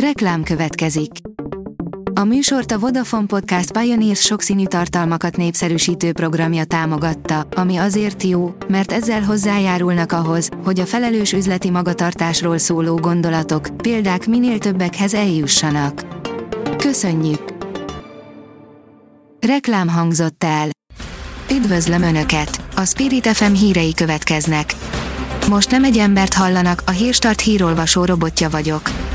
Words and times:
Reklám 0.00 0.42
következik. 0.42 1.10
A 2.14 2.24
műsort 2.24 2.72
a 2.72 2.78
Vodafone 2.78 3.26
Podcast 3.26 3.78
Pioneers 3.78 4.20
sokszínű 4.20 4.66
tartalmakat 4.66 5.36
népszerűsítő 5.36 6.12
programja 6.12 6.64
támogatta, 6.64 7.46
ami 7.54 7.76
azért 7.76 8.22
jó, 8.22 8.54
mert 8.68 8.92
ezzel 8.92 9.22
hozzájárulnak 9.22 10.12
ahhoz, 10.12 10.48
hogy 10.64 10.80
a 10.80 10.86
felelős 10.86 11.32
üzleti 11.32 11.70
magatartásról 11.70 12.58
szóló 12.58 12.96
gondolatok, 12.96 13.68
példák 13.76 14.26
minél 14.26 14.58
többekhez 14.58 15.14
eljussanak. 15.14 16.06
Köszönjük! 16.76 17.54
Reklám 19.40 19.88
hangzott 19.88 20.44
el. 20.44 20.68
Üdvözlöm 21.50 22.02
Önöket! 22.02 22.60
A 22.76 22.84
Spirit 22.84 23.26
FM 23.26 23.52
hírei 23.52 23.94
következnek. 23.94 24.74
Most 25.48 25.70
nem 25.70 25.84
egy 25.84 25.98
embert 25.98 26.34
hallanak, 26.34 26.82
a 26.86 26.90
Hírstart 26.90 27.40
hírolvasó 27.40 28.04
robotja 28.04 28.50
vagyok. 28.50 29.05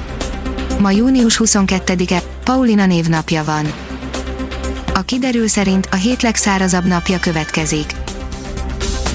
Ma 0.81 0.91
június 0.91 1.41
22-e, 1.43 2.21
Paulina 2.43 2.85
névnapja 2.85 3.43
van. 3.43 3.73
A 4.93 5.01
kiderül 5.01 5.47
szerint 5.47 5.87
a 5.91 5.95
hét 5.95 6.21
legszárazabb 6.21 6.85
napja 6.85 7.19
következik. 7.19 7.93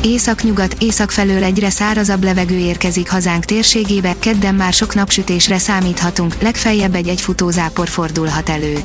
Észak-nyugat, 0.02 0.76
észak 0.78 1.10
felől 1.10 1.44
egyre 1.44 1.70
szárazabb 1.70 2.24
levegő 2.24 2.56
érkezik 2.56 3.10
hazánk 3.10 3.44
térségébe, 3.44 4.14
kedden 4.18 4.54
már 4.54 4.72
sok 4.72 4.94
napsütésre 4.94 5.58
számíthatunk, 5.58 6.42
legfeljebb 6.42 6.94
egy 6.94 7.08
egyfutózápor 7.08 7.88
fordulhat 7.88 8.48
elő. 8.48 8.78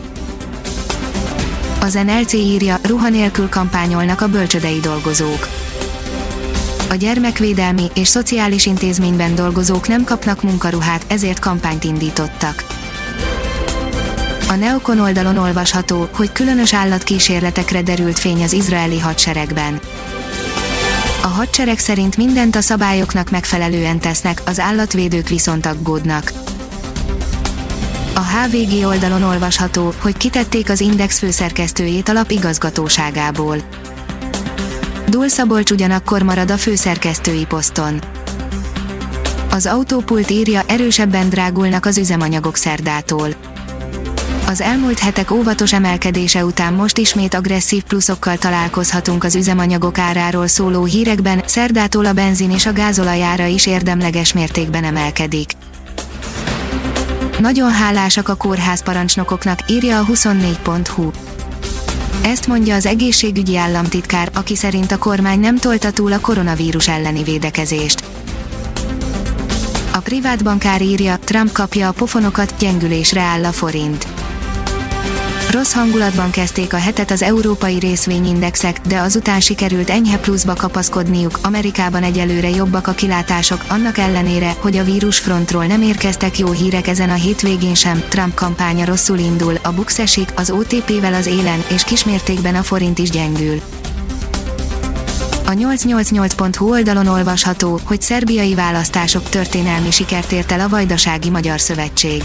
Az 1.81 1.93
NLC 1.93 2.33
írja, 2.33 2.79
ruha 2.83 3.09
nélkül 3.09 3.49
kampányolnak 3.49 4.21
a 4.21 4.27
bölcsödei 4.27 4.79
dolgozók 4.79 5.60
a 6.91 6.95
gyermekvédelmi 6.95 7.85
és 7.93 8.07
szociális 8.07 8.65
intézményben 8.65 9.35
dolgozók 9.35 9.87
nem 9.87 10.03
kapnak 10.03 10.43
munkaruhát, 10.43 11.05
ezért 11.07 11.39
kampányt 11.39 11.83
indítottak. 11.83 12.65
A 14.49 14.55
Neokon 14.55 14.99
oldalon 14.99 15.37
olvasható, 15.37 16.07
hogy 16.13 16.31
különös 16.31 16.73
állatkísérletekre 16.73 17.81
derült 17.81 18.19
fény 18.19 18.43
az 18.43 18.53
izraeli 18.53 18.99
hadseregben. 18.99 19.79
A 21.21 21.27
hadsereg 21.27 21.79
szerint 21.79 22.17
mindent 22.17 22.55
a 22.55 22.61
szabályoknak 22.61 23.29
megfelelően 23.29 23.99
tesznek, 23.99 24.41
az 24.45 24.59
állatvédők 24.59 25.27
viszont 25.27 25.65
aggódnak. 25.65 26.31
A 28.13 28.19
HVG 28.19 28.85
oldalon 28.85 29.23
olvasható, 29.23 29.93
hogy 30.01 30.17
kitették 30.17 30.69
az 30.69 30.81
Index 30.81 31.19
főszerkesztőjét 31.19 32.09
a 32.09 32.13
lap 32.13 32.31
igazgatóságából. 32.31 33.57
Dul 35.11 35.27
Szabolcs 35.27 35.71
ugyanakkor 35.71 36.21
marad 36.21 36.51
a 36.51 36.57
főszerkesztői 36.57 37.45
poszton. 37.45 38.01
Az 39.49 39.65
autópult 39.65 40.29
írja, 40.29 40.61
erősebben 40.67 41.29
drágulnak 41.29 41.85
az 41.85 41.97
üzemanyagok 41.97 42.55
szerdától. 42.55 43.27
Az 44.47 44.61
elmúlt 44.61 44.99
hetek 44.99 45.31
óvatos 45.31 45.73
emelkedése 45.73 46.45
után 46.45 46.73
most 46.73 46.97
ismét 46.97 47.33
agresszív 47.33 47.83
pluszokkal 47.83 48.37
találkozhatunk 48.37 49.23
az 49.23 49.35
üzemanyagok 49.35 49.97
áráról 49.97 50.47
szóló 50.47 50.83
hírekben, 50.83 51.43
szerdától 51.45 52.05
a 52.05 52.13
benzin 52.13 52.51
és 52.51 52.65
a 52.65 52.73
gázolajára 52.73 53.45
is 53.45 53.65
érdemleges 53.65 54.33
mértékben 54.33 54.83
emelkedik. 54.83 55.51
Nagyon 57.39 57.71
hálásak 57.71 58.29
a 58.29 58.35
kórházparancsnokoknak, 58.35 59.59
írja 59.67 59.99
a 59.99 60.05
24.hu. 60.05 61.11
Ezt 62.23 62.47
mondja 62.47 62.75
az 62.75 62.85
egészségügyi 62.85 63.57
államtitkár, 63.57 64.29
aki 64.33 64.55
szerint 64.55 64.91
a 64.91 64.97
kormány 64.97 65.39
nem 65.39 65.57
tolta 65.57 65.91
túl 65.91 66.13
a 66.13 66.19
koronavírus 66.19 66.87
elleni 66.87 67.23
védekezést. 67.23 68.03
A 69.93 69.99
privát 69.99 70.43
bankár 70.43 70.81
írja, 70.81 71.17
Trump 71.23 71.51
kapja 71.51 71.87
a 71.87 71.91
pofonokat, 71.91 72.53
gyengülésre 72.59 73.21
áll 73.21 73.45
a 73.45 73.51
forint. 73.51 74.20
Rossz 75.51 75.73
hangulatban 75.73 76.31
kezdték 76.31 76.73
a 76.73 76.77
hetet 76.77 77.11
az 77.11 77.21
európai 77.21 77.79
részvényindexek, 77.79 78.79
de 78.87 78.99
azután 78.99 79.39
sikerült 79.39 79.89
enyhe 79.89 80.17
pluszba 80.17 80.53
kapaszkodniuk, 80.53 81.39
Amerikában 81.41 82.03
egyelőre 82.03 82.49
jobbak 82.49 82.87
a 82.87 82.91
kilátások, 82.91 83.63
annak 83.67 83.97
ellenére, 83.97 84.55
hogy 84.59 84.77
a 84.77 84.83
vírusfrontról 84.83 85.65
nem 85.65 85.81
érkeztek 85.81 86.37
jó 86.37 86.51
hírek 86.51 86.87
ezen 86.87 87.09
a 87.09 87.13
hétvégén 87.13 87.75
sem, 87.75 88.03
Trump 88.09 88.33
kampánya 88.33 88.85
rosszul 88.85 89.17
indul, 89.17 89.55
a 89.63 89.71
Bux 89.71 89.99
esik, 89.99 90.33
az 90.35 90.49
OTP-vel 90.49 91.13
az 91.13 91.25
élen, 91.25 91.63
és 91.69 91.83
kismértékben 91.83 92.55
a 92.55 92.63
forint 92.63 92.99
is 92.99 93.09
gyengül. 93.09 93.61
A 95.45 95.51
888.hu 95.51 96.69
oldalon 96.69 97.07
olvasható, 97.07 97.79
hogy 97.83 98.01
szerbiai 98.01 98.55
választások 98.55 99.29
történelmi 99.29 99.91
sikert 99.91 100.31
ért 100.31 100.51
el 100.51 100.59
a 100.59 100.69
Vajdasági 100.69 101.29
Magyar 101.29 101.59
Szövetség. 101.59 102.23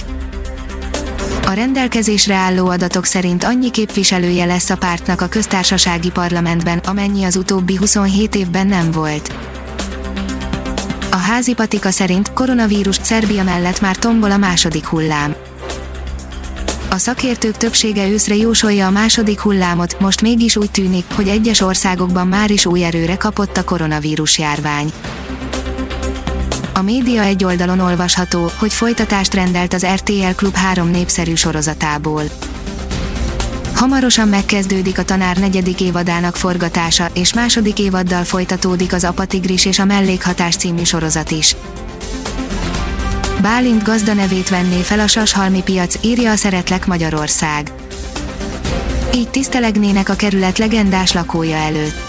A 1.46 1.52
rendelkezésre 1.52 2.34
álló 2.34 2.66
adatok 2.66 3.04
szerint 3.04 3.44
annyi 3.44 3.70
képviselője 3.70 4.44
lesz 4.44 4.70
a 4.70 4.76
pártnak 4.76 5.20
a 5.20 5.26
köztársasági 5.26 6.10
parlamentben, 6.10 6.78
amennyi 6.78 7.24
az 7.24 7.36
utóbbi 7.36 7.76
27 7.76 8.34
évben 8.34 8.66
nem 8.66 8.90
volt. 8.90 9.34
A 11.10 11.16
házi 11.16 11.54
patika 11.54 11.90
szerint 11.90 12.32
koronavírus 12.32 12.96
Szerbia 13.02 13.42
mellett 13.42 13.80
már 13.80 13.96
tombol 13.96 14.30
a 14.30 14.36
második 14.36 14.86
hullám. 14.86 15.34
A 16.90 16.96
szakértők 16.96 17.56
többsége 17.56 18.08
őszre 18.08 18.34
jósolja 18.34 18.86
a 18.86 18.90
második 18.90 19.40
hullámot, 19.40 20.00
most 20.00 20.22
mégis 20.22 20.56
úgy 20.56 20.70
tűnik, 20.70 21.04
hogy 21.14 21.28
egyes 21.28 21.60
országokban 21.60 22.26
már 22.26 22.50
is 22.50 22.66
új 22.66 22.84
erőre 22.84 23.16
kapott 23.16 23.56
a 23.56 23.64
koronavírus 23.64 24.38
járvány. 24.38 24.92
A 26.76 26.82
média 26.82 27.22
egy 27.22 27.44
oldalon 27.44 27.80
olvasható, 27.80 28.50
hogy 28.58 28.72
folytatást 28.72 29.34
rendelt 29.34 29.74
az 29.74 29.86
RTL 29.86 30.30
Klub 30.36 30.54
három 30.54 30.90
népszerű 30.90 31.34
sorozatából. 31.34 32.22
Hamarosan 33.74 34.28
megkezdődik 34.28 34.98
a 34.98 35.04
tanár 35.04 35.36
negyedik 35.36 35.80
évadának 35.80 36.36
forgatása, 36.36 37.08
és 37.14 37.34
második 37.34 37.78
évaddal 37.78 38.24
folytatódik 38.24 38.92
az 38.92 39.04
Apatigris 39.04 39.64
és 39.64 39.78
a 39.78 39.84
Mellékhatás 39.84 40.56
című 40.56 40.82
sorozat 40.82 41.30
is. 41.30 41.56
Bálint 43.40 43.82
gazda 43.82 44.14
nevét 44.14 44.48
venné 44.48 44.80
fel 44.80 45.00
a 45.00 45.06
Sashalmi 45.06 45.62
piac, 45.62 45.94
írja 46.00 46.30
a 46.30 46.36
Szeretlek 46.36 46.86
Magyarország. 46.86 47.72
Így 49.14 49.28
tisztelegnének 49.28 50.08
a 50.08 50.14
kerület 50.14 50.58
legendás 50.58 51.12
lakója 51.12 51.56
előtt. 51.56 52.05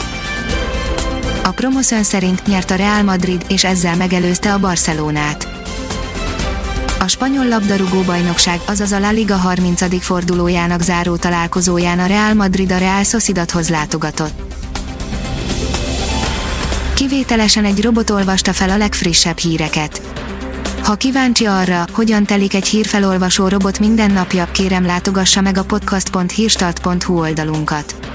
A 1.47 1.51
Promoszön 1.51 2.03
szerint 2.03 2.45
nyert 2.45 2.71
a 2.71 2.75
Real 2.75 3.03
Madrid, 3.03 3.45
és 3.49 3.63
ezzel 3.63 3.95
megelőzte 3.95 4.53
a 4.53 4.59
Barcelonát. 4.59 5.47
A 6.99 7.07
spanyol 7.07 7.47
labdarúgó 7.47 8.01
bajnokság, 8.01 8.59
azaz 8.65 8.91
a 8.91 8.99
La 8.99 9.11
Liga 9.11 9.35
30. 9.35 10.03
fordulójának 10.03 10.81
záró 10.81 11.15
találkozóján 11.15 11.99
a 11.99 12.05
Real 12.05 12.33
Madrid 12.33 12.71
a 12.71 12.77
Real 12.77 13.03
Sociedadhoz 13.03 13.69
látogatott. 13.69 14.55
Kivételesen 16.93 17.65
egy 17.65 17.83
robot 17.83 18.09
olvasta 18.09 18.53
fel 18.53 18.69
a 18.69 18.77
legfrissebb 18.77 19.37
híreket. 19.37 20.01
Ha 20.83 20.95
kíváncsi 20.95 21.45
arra, 21.45 21.85
hogyan 21.91 22.25
telik 22.25 22.53
egy 22.53 22.67
hírfelolvasó 22.67 23.47
robot 23.47 23.79
minden 23.79 24.11
napja, 24.11 24.47
kérem 24.51 24.85
látogassa 24.85 25.41
meg 25.41 25.57
a 25.57 25.63
podcast.hírstart.hu 25.63 27.19
oldalunkat 27.19 28.06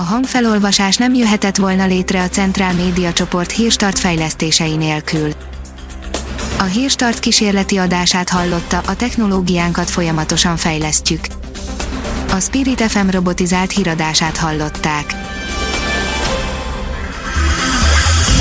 a 0.00 0.02
hangfelolvasás 0.02 0.96
nem 0.96 1.14
jöhetett 1.14 1.56
volna 1.56 1.86
létre 1.86 2.22
a 2.22 2.28
Centrál 2.28 2.74
Média 2.74 3.12
csoport 3.12 3.50
hírstart 3.50 3.98
fejlesztései 3.98 4.76
nélkül. 4.76 5.32
A 6.58 6.62
hírstart 6.62 7.18
kísérleti 7.18 7.76
adását 7.76 8.28
hallotta, 8.28 8.82
a 8.86 8.96
technológiánkat 8.96 9.90
folyamatosan 9.90 10.56
fejlesztjük. 10.56 11.20
A 12.30 12.40
Spirit 12.40 12.80
FM 12.80 13.08
robotizált 13.08 13.70
híradását 13.70 14.36
hallották. 14.36 15.14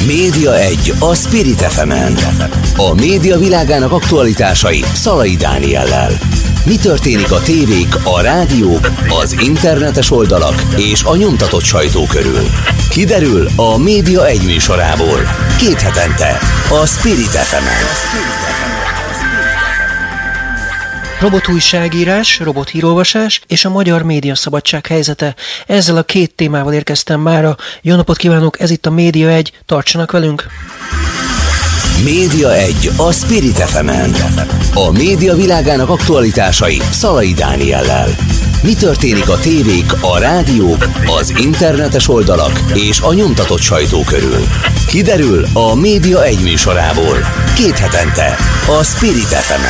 Média 0.05 0.57
1 0.57 0.93
a 0.99 1.15
Spirit 1.15 1.61
fm 1.61 1.89
-en. 1.89 2.17
A 2.75 2.93
média 2.93 3.37
világának 3.37 3.91
aktualitásai 3.91 4.83
Szalai 4.93 5.35
Dániellel. 5.35 6.11
Mi 6.65 6.77
történik 6.77 7.31
a 7.31 7.41
tévék, 7.41 7.95
a 8.03 8.21
rádiók, 8.21 8.91
az 9.21 9.35
internetes 9.39 10.11
oldalak 10.11 10.63
és 10.75 11.03
a 11.03 11.15
nyomtatott 11.15 11.63
sajtó 11.63 12.05
körül? 12.05 12.45
Kiderül 12.89 13.47
a 13.55 13.77
Média 13.77 14.27
egy 14.27 14.41
műsorából. 14.45 15.19
Két 15.57 15.81
hetente 15.81 16.39
a 16.81 16.85
Spirit 16.85 17.27
fm 17.27 17.65
Robotújságírás, 21.19 22.39
robothírolvasás 22.39 23.41
és 23.47 23.65
a 23.65 23.69
magyar 23.69 24.03
média 24.03 24.35
szabadság 24.35 24.87
helyzete. 24.87 25.35
Ezzel 25.67 25.97
a 25.97 26.03
két 26.03 26.35
témával 26.35 26.73
érkeztem 26.73 27.19
mára. 27.19 27.55
Jó 27.81 27.95
napot 27.95 28.17
kívánok, 28.17 28.59
ez 28.59 28.69
itt 28.69 28.85
a 28.85 28.91
Média 28.91 29.29
1, 29.29 29.51
tartsanak 29.65 30.11
velünk! 30.11 30.47
Média 32.03 32.53
1 32.53 32.89
a 32.97 33.11
Spirit 33.11 33.57
fm 33.57 33.87
-en. 33.87 34.11
A 34.73 34.91
média 34.91 35.35
világának 35.35 35.89
aktualitásai 35.89 36.77
Szalai 36.77 37.33
Dániellel. 37.33 38.07
Mi 38.63 38.73
történik 38.73 39.29
a 39.29 39.37
tévék, 39.37 39.93
a 40.01 40.19
rádiók, 40.19 40.87
az 41.19 41.33
internetes 41.37 42.07
oldalak 42.07 42.51
és 42.73 43.01
a 43.01 43.13
nyomtatott 43.13 43.59
sajtó 43.59 44.03
körül? 44.03 44.43
Kiderül 44.87 45.45
a 45.53 45.75
Média 45.75 46.23
egy 46.23 46.41
műsorából. 46.43 47.17
Két 47.55 47.77
hetente 47.77 48.35
a 48.79 48.83
Spirit 48.83 49.33
fm 49.47 49.63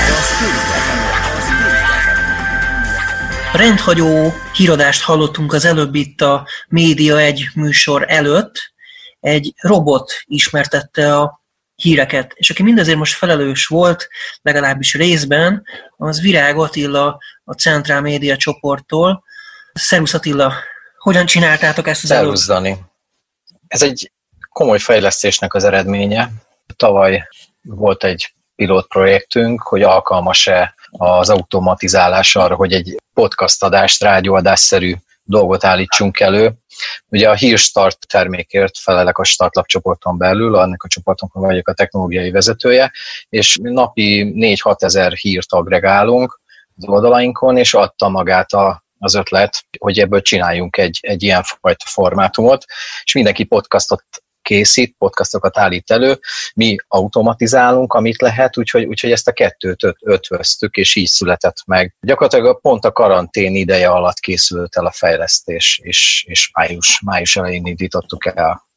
Rendhagyó 3.57 4.33
híradást 4.53 5.01
hallottunk 5.01 5.53
az 5.53 5.65
előbb 5.65 5.95
itt 5.95 6.21
a 6.21 6.47
Média 6.67 7.19
egy 7.19 7.49
műsor 7.55 8.05
előtt. 8.07 8.73
Egy 9.19 9.53
robot 9.61 10.11
ismertette 10.25 11.15
a 11.17 11.38
híreket, 11.81 12.33
és 12.35 12.49
aki 12.49 12.63
mindezért 12.63 12.97
most 12.97 13.13
felelős 13.13 13.65
volt, 13.65 14.07
legalábbis 14.41 14.93
részben, 14.93 15.63
az 15.97 16.21
Virág 16.21 16.57
Attila 16.57 17.17
a 17.43 17.53
Centrál 17.53 18.01
Média 18.01 18.37
csoporttól. 18.37 19.23
Szerusz 19.73 20.13
Attila, 20.13 20.53
hogyan 20.97 21.25
csináltátok 21.25 21.87
ezt 21.87 22.03
az 22.03 22.09
Szervusz, 22.09 22.45
Dani. 22.45 22.77
Ez 23.67 23.81
egy 23.81 24.11
komoly 24.49 24.79
fejlesztésnek 24.79 25.53
az 25.53 25.63
eredménye. 25.63 26.29
Tavaly 26.75 27.27
volt 27.61 28.03
egy 28.03 28.33
pilotprojektünk, 28.55 29.61
hogy 29.61 29.81
alkalmas-e 29.81 30.75
az 30.91 31.29
automatizálás 31.29 32.35
arra, 32.35 32.55
hogy 32.55 32.73
egy 32.73 32.95
podcast 33.13 33.63
adást, 33.63 34.03
rádióadásszerű 34.03 34.95
dolgot 35.29 35.63
állítsunk 35.63 36.19
elő. 36.19 36.53
Ugye 37.07 37.29
a 37.29 37.35
Hírstart 37.35 38.07
termékért 38.07 38.77
felelek 38.77 39.17
a 39.17 39.23
Startlap 39.23 39.65
csoporton 39.65 40.17
belül, 40.17 40.55
annak 40.55 40.83
a 40.83 40.87
csoporton 40.87 41.29
vagyok 41.33 41.67
a 41.67 41.73
technológiai 41.73 42.31
vezetője, 42.31 42.91
és 43.29 43.57
napi 43.61 44.33
4-6 44.35 44.83
ezer 44.83 45.11
hírt 45.11 45.53
agregálunk 45.53 46.39
az 46.77 46.87
oldalainkon, 46.87 47.57
és 47.57 47.73
adta 47.73 48.09
magát 48.09 48.53
a 48.53 48.87
az 49.01 49.15
ötlet, 49.15 49.65
hogy 49.77 49.99
ebből 49.99 50.21
csináljunk 50.21 50.77
egy, 50.77 50.99
egy 51.01 51.23
ilyen 51.23 51.43
fajta 51.43 51.85
formátumot, 51.87 52.65
és 53.03 53.13
mindenki 53.13 53.43
podcastot 53.43 54.03
készít, 54.49 54.95
podcastokat 54.97 55.57
állít 55.57 55.91
elő, 55.91 56.19
mi 56.53 56.75
automatizálunk, 56.87 57.93
amit 57.93 58.21
lehet, 58.21 58.57
úgyhogy, 58.57 58.83
úgyhogy 58.83 59.11
ezt 59.11 59.27
a 59.27 59.31
kettőt 59.31 59.83
öt, 59.83 59.97
ötvöztük, 60.01 60.75
és 60.75 60.95
így 60.95 61.07
született 61.07 61.57
meg. 61.65 61.95
Gyakorlatilag 62.01 62.61
pont 62.61 62.85
a 62.85 62.91
karantén 62.91 63.55
ideje 63.55 63.89
alatt 63.89 64.19
készült 64.19 64.75
el 64.75 64.85
a 64.85 64.91
fejlesztés, 64.91 65.79
és, 65.83 66.25
és 66.27 66.49
május, 66.53 67.01
május 67.05 67.35
elején 67.35 67.65
indítottuk 67.65 68.25
el. 68.25 68.67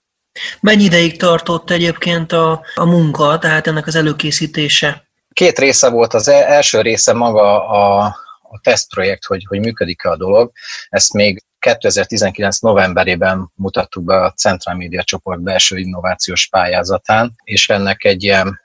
Mennyi 0.61 0.85
ideig 0.85 1.17
tartott 1.17 1.71
egyébként 1.71 2.33
a, 2.33 2.65
a 2.75 2.85
munka, 2.85 3.39
tehát 3.39 3.67
ennek 3.67 3.87
az 3.87 3.95
előkészítése? 3.95 5.09
Két 5.33 5.59
része 5.59 5.89
volt. 5.91 6.15
Az 6.15 6.29
e-, 6.29 6.47
első 6.47 6.81
része 6.81 7.13
maga 7.13 7.69
a, 7.69 8.05
a 8.43 8.61
tesztprojekt, 8.63 9.25
hogy, 9.25 9.45
hogy 9.49 9.61
működik-e 9.61 10.11
a 10.11 10.17
dolog. 10.17 10.53
Ezt 10.89 11.13
még 11.13 11.43
2019. 11.63 12.59
novemberében 12.59 13.53
mutattuk 13.55 14.05
be 14.05 14.25
a 14.25 14.33
Central 14.33 14.77
Media 14.77 15.03
csoport 15.03 15.41
belső 15.41 15.79
innovációs 15.79 16.49
pályázatán, 16.49 17.35
és 17.45 17.69
ennek 17.69 18.05
egy 18.05 18.23
ilyen 18.23 18.61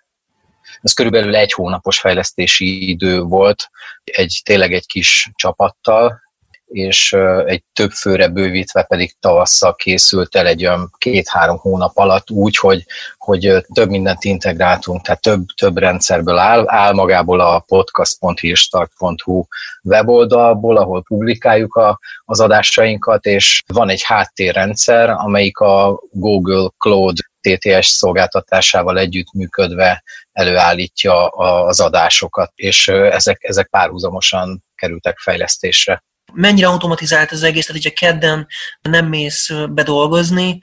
ez 0.81 0.93
körülbelül 0.93 1.35
egy 1.35 1.51
hónapos 1.51 1.99
fejlesztési 1.99 2.89
idő 2.89 3.21
volt, 3.21 3.69
egy 4.03 4.41
tényleg 4.43 4.73
egy 4.73 4.85
kis 4.85 5.31
csapattal, 5.35 6.21
és 6.67 7.13
egy 7.45 7.63
több 7.73 7.91
főre 7.91 8.27
bővítve 8.27 8.83
pedig 8.83 9.15
tavasszal 9.19 9.75
készült 9.75 10.35
el 10.35 10.47
egy 10.47 10.65
olyan 10.65 10.91
két-három 10.97 11.57
hónap 11.57 11.97
alatt 11.97 12.31
úgy, 12.31 12.57
hogy, 12.57 12.85
hogy 13.17 13.65
több 13.73 13.89
mindent 13.89 14.23
integráltunk, 14.23 15.01
tehát 15.01 15.21
több, 15.21 15.45
több 15.55 15.77
rendszerből 15.77 16.37
áll, 16.37 16.63
áll 16.67 16.93
magából 16.93 17.39
a 17.39 17.59
podcast.hírstart.hu 17.59 19.43
weboldalból, 19.83 20.77
ahol 20.77 21.03
publikáljuk 21.03 21.75
a, 21.75 21.99
az 22.25 22.39
adásainkat, 22.39 23.25
és 23.25 23.63
van 23.73 23.89
egy 23.89 24.03
háttérrendszer, 24.03 25.09
amelyik 25.09 25.57
a 25.57 26.01
Google 26.11 26.69
Cloud 26.77 27.17
TTS 27.41 27.87
szolgáltatásával 27.87 28.97
együttműködve 28.97 30.03
előállítja 30.31 31.27
az 31.27 31.79
adásokat, 31.79 32.51
és 32.55 32.87
ezek, 32.87 33.43
ezek 33.43 33.67
párhuzamosan 33.67 34.63
kerültek 34.75 35.17
fejlesztésre 35.17 36.05
mennyire 36.37 36.67
automatizált 36.67 37.31
az 37.31 37.43
egész, 37.43 37.65
tehát 37.65 37.83
hogyha 37.83 38.05
kedden 38.05 38.47
nem 38.81 39.05
mész 39.05 39.49
bedolgozni, 39.69 40.59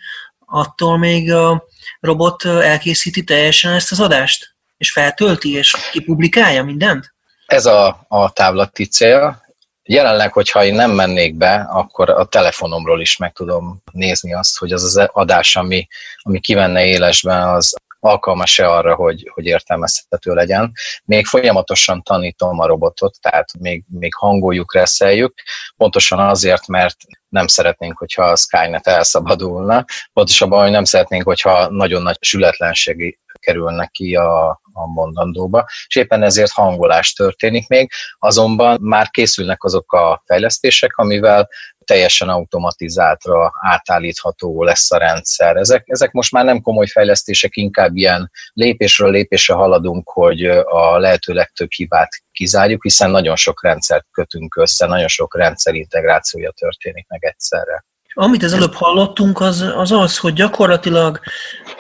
attól 0.47 0.99
még 0.99 1.33
a 1.33 1.65
robot 2.01 2.45
elkészíti 2.45 3.25
teljesen 3.25 3.73
ezt 3.73 3.93
az 3.93 4.01
adást, 4.01 4.55
és 4.77 4.93
feltölti, 4.93 5.53
és 5.53 5.77
kipublikálja 5.91 6.65
mindent? 6.65 7.15
Ez 7.47 7.67
a, 7.67 8.05
a 8.09 8.33
távlati 8.33 8.87
cél. 8.87 9.43
Jelenleg, 9.83 10.33
hogyha 10.33 10.65
én 10.65 10.75
nem 10.75 10.91
mennék 10.91 11.35
be, 11.35 11.55
akkor 11.55 12.11
a 12.11 12.25
telefonomról 12.25 13.01
is 13.01 13.17
meg 13.17 13.33
tudom 13.33 13.83
nézni 13.93 14.35
azt, 14.35 14.59
hogy 14.59 14.73
az 14.73 14.83
az 14.83 15.09
adás, 15.13 15.57
ami, 15.57 15.87
ami 16.23 16.41
kivenne 16.41 16.85
élesben, 16.85 17.49
az 17.49 17.75
alkalmas-e 18.05 18.71
arra, 18.71 18.95
hogy, 18.95 19.31
hogy 19.35 19.47
értelmezhető 19.47 20.33
legyen. 20.33 20.73
Még 21.05 21.27
folyamatosan 21.27 22.03
tanítom 22.03 22.61
a 22.61 22.67
robotot, 22.67 23.21
tehát 23.21 23.49
még, 23.59 23.85
még 23.89 24.15
hangoljuk, 24.15 24.75
reszeljük, 24.75 25.35
pontosan 25.77 26.19
azért, 26.19 26.67
mert 26.67 26.97
nem 27.29 27.47
szeretnénk, 27.47 27.99
hogyha 27.99 28.23
a 28.23 28.37
Skynet 28.37 28.87
elszabadulna, 28.87 29.85
pontosabban, 30.13 30.63
hogy 30.63 30.71
nem 30.71 30.85
szeretnénk, 30.85 31.25
hogyha 31.25 31.69
nagyon 31.69 32.03
nagy 32.03 32.17
sületlenség 32.21 33.19
kerülnek 33.45 33.91
ki 33.91 34.15
a, 34.15 34.49
a 34.73 34.87
mondandóba, 34.87 35.65
és 35.87 35.97
éppen 35.97 36.23
ezért 36.23 36.51
hangolás 36.51 37.13
történik 37.13 37.69
még, 37.69 37.91
azonban 38.19 38.79
már 38.81 39.11
készülnek 39.11 39.65
azok 39.65 39.93
a 39.93 40.23
fejlesztések, 40.27 40.97
amivel 40.97 41.49
teljesen 41.85 42.29
automatizáltra 42.29 43.53
átállítható 43.61 44.63
lesz 44.63 44.93
a 44.93 44.99
rendszer. 44.99 45.57
Ezek, 45.57 45.85
ezek 45.87 46.13
most 46.13 46.33
már 46.33 46.45
nem 46.45 46.61
komoly 46.61 46.87
fejlesztések, 46.87 47.57
inkább 47.57 47.97
ilyen 47.97 48.31
lépésről 48.53 49.11
lépésre 49.11 49.55
haladunk, 49.55 50.11
hogy 50.11 50.45
a 50.65 50.99
lehető 50.99 51.33
legtöbb 51.33 51.71
hibát 51.71 52.23
kizárjuk, 52.33 52.83
hiszen 52.83 53.11
nagyon 53.11 53.37
sok 53.37 53.63
rendszert 53.63 54.07
kötünk 54.11 54.57
össze, 54.57 54.87
nagyon 54.87 55.09
sok 55.09 55.37
rendszer 55.37 55.75
integrációja 55.75 56.51
történik 56.51 57.07
meg 57.09 57.25
egyszerre. 57.25 57.85
Amit 58.17 58.43
az 58.43 58.53
előbb 58.53 58.75
hallottunk, 58.75 59.41
az, 59.41 59.61
az 59.77 59.93
az, 59.93 60.19
hogy 60.19 60.33
gyakorlatilag 60.33 61.21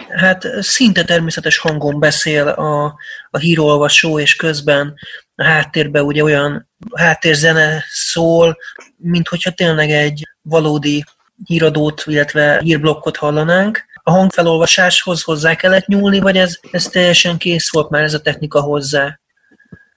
hát 0.08 0.46
szinte 0.60 1.04
természetes 1.04 1.58
hangon 1.58 2.00
beszél 2.00 2.48
a, 2.48 2.84
a 3.30 3.38
hírolvasó, 3.38 4.18
és 4.18 4.36
közben 4.36 4.94
a 5.34 5.44
háttérben 5.44 6.04
ugye 6.04 6.22
olyan 6.22 6.70
háttérzene 6.94 7.84
szól, 7.88 8.56
mint 9.04 9.28
hogyha 9.28 9.50
tényleg 9.50 9.90
egy 9.90 10.28
valódi 10.42 11.04
híradót, 11.44 12.02
illetve 12.06 12.60
hírblokkot 12.62 13.16
hallanánk. 13.16 13.84
A 14.02 14.10
hangfelolvasáshoz 14.10 15.22
hozzá 15.22 15.54
kellett 15.54 15.86
nyúlni, 15.86 16.20
vagy 16.20 16.36
ez, 16.36 16.58
ez 16.70 16.84
teljesen 16.84 17.36
kész 17.38 17.72
volt 17.72 17.90
már 17.90 18.02
ez 18.02 18.14
a 18.14 18.20
technika 18.20 18.60
hozzá? 18.60 19.18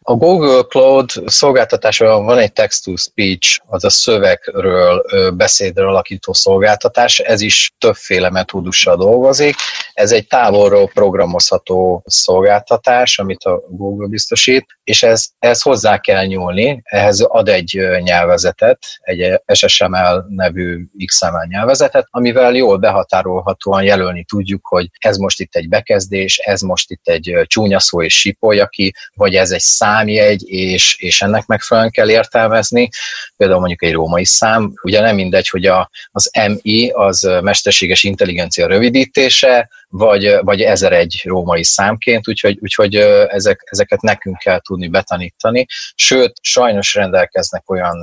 A 0.09 0.15
Google 0.15 0.63
Cloud 0.63 1.09
szolgáltatásban 1.25 2.25
van 2.25 2.37
egy 2.37 2.53
text-to-speech, 2.53 3.59
az 3.65 3.83
a 3.83 3.89
szövegről, 3.89 5.05
beszédre 5.33 5.87
alakító 5.87 6.33
szolgáltatás, 6.33 7.19
ez 7.19 7.41
is 7.41 7.71
többféle 7.77 8.29
metódussal 8.29 8.95
dolgozik. 8.95 9.55
Ez 9.93 10.11
egy 10.11 10.27
távolról 10.27 10.89
programozható 10.93 12.03
szolgáltatás, 12.05 13.19
amit 13.19 13.43
a 13.43 13.61
Google 13.69 14.07
biztosít, 14.07 14.65
és 14.83 15.03
ez, 15.03 15.25
ez 15.39 15.61
hozzá 15.61 15.99
kell 15.99 16.25
nyúlni, 16.25 16.81
ehhez 16.83 17.19
ad 17.19 17.49
egy 17.49 17.79
nyelvezetet, 17.99 18.79
egy 18.99 19.41
SSML 19.53 20.25
nevű 20.29 20.85
XML 21.05 21.45
nyelvezetet, 21.47 22.07
amivel 22.09 22.53
jól 22.53 22.77
behatárolhatóan 22.77 23.83
jelölni 23.83 24.23
tudjuk, 24.23 24.67
hogy 24.67 24.89
ez 24.99 25.17
most 25.17 25.39
itt 25.39 25.55
egy 25.55 25.69
bekezdés, 25.69 26.37
ez 26.37 26.61
most 26.61 26.91
itt 26.91 27.07
egy 27.07 27.35
csúnya 27.43 27.79
szó 27.79 28.03
és 28.03 28.19
sipolja 28.19 28.67
ki, 28.67 28.93
vagy 29.13 29.35
ez 29.35 29.51
egy 29.51 29.59
szám, 29.59 29.96
számjegy, 29.97 30.49
és, 30.49 30.95
és 30.99 31.21
ennek 31.21 31.45
megfelelően 31.45 31.91
kell 31.91 32.09
értelmezni. 32.09 32.89
Például 33.37 33.59
mondjuk 33.59 33.83
egy 33.83 33.93
római 33.93 34.25
szám, 34.25 34.73
ugye 34.83 35.01
nem 35.01 35.15
mindegy, 35.15 35.49
hogy 35.49 35.65
a, 35.65 35.89
az 36.11 36.31
MI 36.47 36.89
az 36.89 37.29
mesterséges 37.41 38.03
intelligencia 38.03 38.67
rövidítése, 38.67 39.69
vagy, 39.89 40.37
vagy 40.41 40.61
ezer 40.61 40.93
egy 40.93 41.21
római 41.23 41.63
számként, 41.63 42.27
úgyhogy, 42.27 42.57
úgyhogy 42.61 42.95
ezek, 43.27 43.61
ezeket 43.65 44.01
nekünk 44.01 44.37
kell 44.37 44.59
tudni 44.59 44.87
betanítani. 44.87 45.65
Sőt, 45.95 46.33
sajnos 46.41 46.93
rendelkeznek 46.93 47.69
olyan 47.69 47.97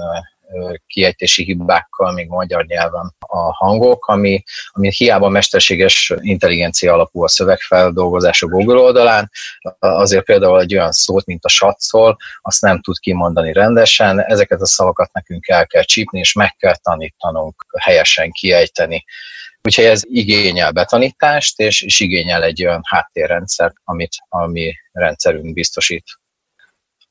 kiejtési 0.87 1.45
hibákkal, 1.45 2.13
még 2.13 2.29
magyar 2.29 2.65
nyelven 2.65 3.15
a 3.19 3.55
hangok, 3.55 4.07
ami, 4.07 4.43
ami 4.73 4.91
hiába 4.91 5.29
mesterséges 5.29 6.13
intelligencia 6.21 6.93
alapú 6.93 7.23
a 7.23 7.29
szövegfeldolgozás 7.29 8.43
a 8.43 8.47
Google 8.47 8.79
oldalán, 8.81 9.31
azért 9.79 10.25
például 10.25 10.61
egy 10.61 10.75
olyan 10.75 10.93
szót, 10.93 11.27
mint 11.27 11.45
a 11.45 11.49
satszol, 11.49 12.17
azt 12.41 12.61
nem 12.61 12.81
tud 12.81 12.99
kimondani 12.99 13.53
rendesen, 13.53 14.21
ezeket 14.21 14.61
a 14.61 14.67
szavakat 14.67 15.13
nekünk 15.13 15.49
el 15.49 15.67
kell 15.67 15.83
csípni, 15.83 16.19
és 16.19 16.33
meg 16.33 16.55
kell 16.57 16.77
tanítanunk 16.77 17.67
helyesen 17.79 18.31
kiejteni. 18.31 19.05
Úgyhogy 19.63 19.85
ez 19.85 20.03
igényel 20.05 20.71
betanítást, 20.71 21.59
és, 21.59 21.83
és 21.83 22.01
igényel 22.01 22.43
egy 22.43 22.67
olyan 22.67 22.81
háttérrendszer, 22.85 23.73
amit 23.85 24.17
a 24.29 24.47
mi 24.47 24.75
rendszerünk 24.93 25.53
biztosít. 25.53 26.05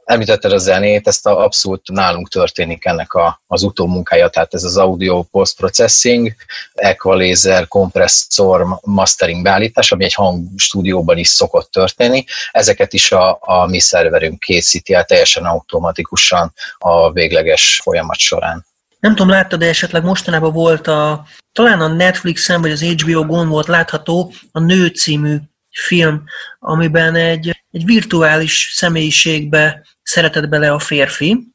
Említetted 0.05 0.51
a 0.51 0.57
zenét, 0.57 1.07
ezt 1.07 1.25
a 1.25 1.43
abszolút 1.43 1.91
nálunk 1.91 2.29
történik 2.29 2.85
ennek 2.85 3.13
a, 3.13 3.41
az 3.47 3.63
utómunkája, 3.63 4.29
tehát 4.29 4.53
ez 4.53 4.63
az 4.63 4.77
audio 4.77 5.23
post-processing, 5.23 6.35
equalizer, 6.73 7.67
kompresszor, 7.67 8.79
mastering 8.81 9.43
beállítás, 9.43 9.91
ami 9.91 10.03
egy 10.03 10.13
hangstúdióban 10.13 11.17
is 11.17 11.27
szokott 11.27 11.71
történni. 11.71 12.25
Ezeket 12.51 12.93
is 12.93 13.11
a, 13.11 13.37
a 13.41 13.65
mi 13.67 13.79
szerverünk 13.79 14.39
készíti 14.39 14.93
el 14.93 15.05
teljesen 15.05 15.45
automatikusan 15.45 16.53
a 16.77 17.11
végleges 17.11 17.79
folyamat 17.83 18.17
során. 18.17 18.65
Nem 18.99 19.15
tudom, 19.15 19.31
láttad, 19.31 19.59
de 19.59 19.67
esetleg 19.67 20.03
mostanában 20.03 20.53
volt 20.53 20.87
a, 20.87 21.25
talán 21.51 21.81
a 21.81 21.87
Netflixen 21.87 22.61
vagy 22.61 22.71
az 22.71 22.81
HBO-gon 22.81 23.47
volt 23.47 23.67
látható 23.67 24.33
a 24.51 24.59
Nő 24.59 24.87
című 24.87 25.37
film, 25.73 26.23
amiben 26.59 27.15
egy, 27.15 27.63
egy 27.71 27.85
virtuális 27.85 28.71
személyiségbe 28.73 29.85
szeretett 30.03 30.49
bele 30.49 30.71
a 30.71 30.79
férfi, 30.79 31.47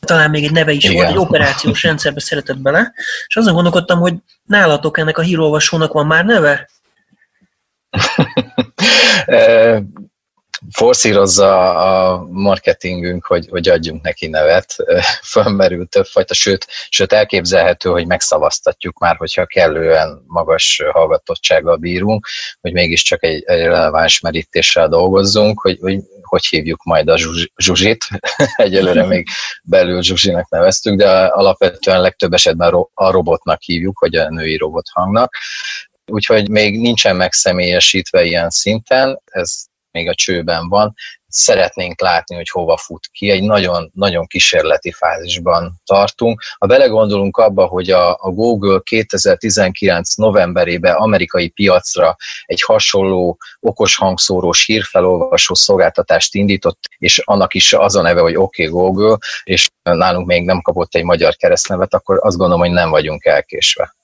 talán 0.00 0.30
még 0.30 0.44
egy 0.44 0.52
neve 0.52 0.72
is 0.72 0.84
Igen. 0.84 0.96
volt, 0.96 1.08
egy 1.08 1.18
operációs 1.18 1.82
rendszerbe 1.82 2.20
szeretett 2.20 2.58
bele, 2.58 2.92
és 3.26 3.36
azon 3.36 3.54
gondolkodtam, 3.54 3.98
hogy 3.98 4.14
nálatok 4.42 4.98
ennek 4.98 5.18
a 5.18 5.22
hírolvasónak 5.22 5.92
van 5.92 6.06
már 6.06 6.24
neve? 6.24 6.70
forszírozza 10.70 11.74
a 11.74 12.26
marketingünk, 12.30 13.26
hogy, 13.26 13.46
hogy 13.50 13.68
adjunk 13.68 14.02
neki 14.02 14.26
nevet. 14.26 14.76
Fölmerül 15.32 15.86
többfajta, 15.86 16.34
sőt, 16.34 16.66
sőt 16.88 17.12
elképzelhető, 17.12 17.90
hogy 17.90 18.06
megszavaztatjuk 18.06 18.98
már, 18.98 19.16
hogyha 19.16 19.46
kellően 19.46 20.22
magas 20.26 20.82
hallgatottsággal 20.90 21.76
bírunk, 21.76 22.26
hogy 22.60 22.72
mégiscsak 22.72 23.24
egy, 23.24 23.42
egy 23.46 23.62
releváns 23.62 24.20
merítéssel 24.20 24.88
dolgozzunk, 24.88 25.60
hogy, 25.60 25.78
hogy 25.80 26.00
hogy 26.32 26.46
hívjuk 26.46 26.84
majd 26.84 27.08
a 27.08 27.16
Zsuzsit. 27.56 28.04
Egyelőre 28.56 29.06
még 29.06 29.26
belül 29.62 30.02
Zsuzsinak 30.02 30.50
neveztük, 30.50 30.96
de 30.96 31.24
alapvetően 31.24 32.00
legtöbb 32.00 32.32
esetben 32.32 32.74
a 32.94 33.10
robotnak 33.10 33.62
hívjuk, 33.62 33.98
vagy 33.98 34.16
a 34.16 34.28
női 34.28 34.56
robot 34.56 34.88
hangnak. 34.92 35.36
Úgyhogy 36.06 36.48
még 36.48 36.80
nincsen 36.80 37.16
megszemélyesítve 37.16 38.24
ilyen 38.24 38.50
szinten, 38.50 39.20
ez 39.24 39.64
még 39.92 40.08
a 40.08 40.14
csőben 40.14 40.68
van, 40.68 40.94
szeretnénk 41.32 42.00
látni, 42.00 42.34
hogy 42.34 42.48
hova 42.48 42.76
fut 42.76 43.08
ki. 43.12 43.30
Egy 43.30 43.42
nagyon, 43.42 43.90
nagyon 43.94 44.26
kísérleti 44.26 44.92
fázisban 44.92 45.80
tartunk. 45.84 46.42
Ha 46.58 46.66
belegondolunk 46.66 47.36
abba, 47.36 47.66
hogy 47.66 47.90
a, 47.90 48.10
a 48.10 48.30
Google 48.30 48.80
2019 48.82 50.14
novemberében 50.14 50.94
amerikai 50.94 51.48
piacra 51.48 52.16
egy 52.44 52.62
hasonló 52.62 53.38
okos 53.60 53.96
hangszórós 53.96 54.66
hírfelolvasó 54.66 55.54
szolgáltatást 55.54 56.34
indított, 56.34 56.78
és 56.98 57.18
annak 57.18 57.54
is 57.54 57.72
az 57.72 57.96
a 57.96 58.02
neve, 58.02 58.20
hogy 58.20 58.36
OK 58.36 58.56
Google, 58.56 59.16
és 59.44 59.68
nálunk 59.82 60.26
még 60.26 60.44
nem 60.44 60.60
kapott 60.60 60.94
egy 60.94 61.04
magyar 61.04 61.36
keresztnevet, 61.36 61.94
akkor 61.94 62.18
azt 62.20 62.36
gondolom, 62.36 62.60
hogy 62.60 62.72
nem 62.72 62.90
vagyunk 62.90 63.24
elkésve. 63.24 63.94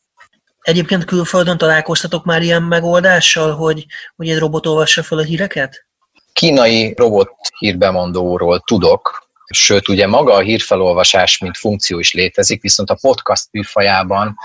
Egyébként 0.69 1.05
külföldön 1.05 1.59
találkoztatok 1.59 2.25
már 2.25 2.43
ilyen 2.43 2.63
megoldással, 2.63 3.55
hogy, 3.55 3.87
hogy 4.17 4.29
egy 4.29 4.39
robot 4.39 4.67
olvassa 4.67 5.03
fel 5.03 5.19
a 5.19 5.23
híreket? 5.23 5.87
Kínai 6.33 6.95
robot 6.97 7.31
hírbemondóról 7.59 8.61
tudok, 8.61 9.29
sőt, 9.51 9.89
ugye 9.89 10.07
maga 10.07 10.35
a 10.35 10.41
hírfelolvasás, 10.41 11.39
mint 11.39 11.57
funkció 11.57 11.99
is 11.99 12.13
létezik, 12.13 12.63
viszont 12.63 12.91
a 12.91 12.99
podcast 13.01 13.49
műfajában 13.51 14.37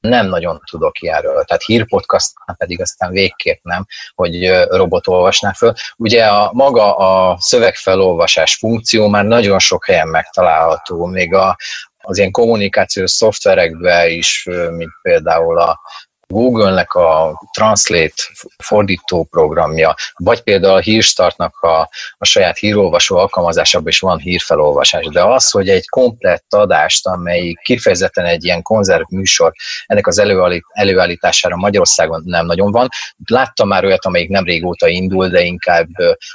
nem 0.00 0.26
nagyon 0.26 0.60
tudok 0.70 1.00
ilyenről. 1.00 1.44
Tehát 1.44 1.62
hírpodcast 1.64 2.30
pedig 2.56 2.80
aztán 2.80 3.10
végképp 3.10 3.62
nem, 3.62 3.86
hogy 4.14 4.48
robot 4.68 5.06
olvasná 5.06 5.52
föl. 5.52 5.72
Ugye 5.96 6.26
a 6.26 6.50
maga 6.52 6.96
a 6.96 7.36
szövegfelolvasás 7.40 8.56
funkció 8.56 9.08
már 9.08 9.24
nagyon 9.24 9.58
sok 9.58 9.86
helyen 9.86 10.08
megtalálható, 10.08 11.06
még 11.06 11.34
a, 11.34 11.56
az 12.04 12.18
ilyen 12.18 12.30
kommunikációs 12.30 13.10
szoftverekben 13.10 14.10
is, 14.10 14.48
mint 14.70 14.90
például 15.02 15.58
a 15.58 15.80
Google-nek 16.26 16.94
a 16.94 17.40
Translate 17.52 18.22
fordító 18.62 19.24
programja, 19.24 19.94
vagy 20.14 20.42
például 20.42 20.74
a 20.74 20.80
Hírstartnak 20.80 21.60
a, 21.60 21.80
a 22.18 22.24
saját 22.24 22.58
hírolvasó 22.58 23.16
alkalmazásában 23.16 23.88
is 23.88 23.98
van 23.98 24.18
hírfelolvasás, 24.18 25.06
de 25.06 25.24
az, 25.24 25.50
hogy 25.50 25.68
egy 25.68 25.88
komplett 25.88 26.54
adást, 26.54 27.06
amely 27.06 27.52
kifejezetten 27.62 28.24
egy 28.24 28.44
ilyen 28.44 28.62
konzerv 28.62 29.04
műsor, 29.08 29.52
ennek 29.86 30.06
az 30.06 30.18
előállít, 30.18 30.64
előállítására 30.68 31.56
Magyarországon 31.56 32.22
nem 32.24 32.46
nagyon 32.46 32.70
van. 32.70 32.88
Láttam 33.26 33.68
már 33.68 33.84
olyat, 33.84 34.04
amelyik 34.04 34.28
nem 34.28 34.44
régóta 34.44 34.88
indul, 34.88 35.28
de 35.28 35.40
inkább 35.40 35.88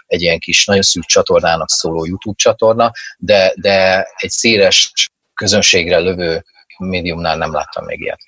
egy 0.06 0.22
ilyen 0.22 0.40
kis, 0.40 0.66
nagyon 0.66 0.82
szűk 0.82 1.04
csatornának 1.04 1.70
szóló 1.70 2.06
YouTube 2.06 2.38
csatorna, 2.38 2.92
de, 3.18 3.54
de 3.56 4.08
egy 4.16 4.30
széles 4.30 4.92
közönségre 5.40 5.98
lövő 5.98 6.44
médiumnál 6.78 7.38
nem 7.38 7.54
láttam 7.54 7.86
még 7.86 8.00
ilyet. 8.00 8.20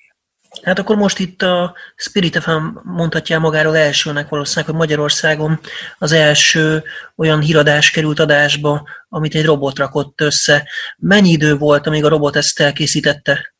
Hát 0.62 0.78
akkor 0.78 0.96
most 0.96 1.18
itt 1.18 1.42
a 1.42 1.74
Spirit 1.96 2.38
FM 2.38 2.62
mondhatja 2.82 3.38
magáról 3.38 3.76
elsőnek 3.76 4.28
valószínűleg, 4.28 4.70
hogy 4.70 4.78
Magyarországon 4.78 5.60
az 5.98 6.12
első 6.12 6.82
olyan 7.16 7.40
híradás 7.40 7.90
került 7.90 8.20
adásba, 8.20 8.88
amit 9.08 9.34
egy 9.34 9.44
robot 9.44 9.78
rakott 9.78 10.20
össze. 10.20 10.68
Mennyi 10.96 11.30
idő 11.30 11.56
volt, 11.56 11.86
amíg 11.86 12.04
a 12.04 12.08
robot 12.08 12.36
ezt 12.36 12.60
elkészítette? 12.60 13.54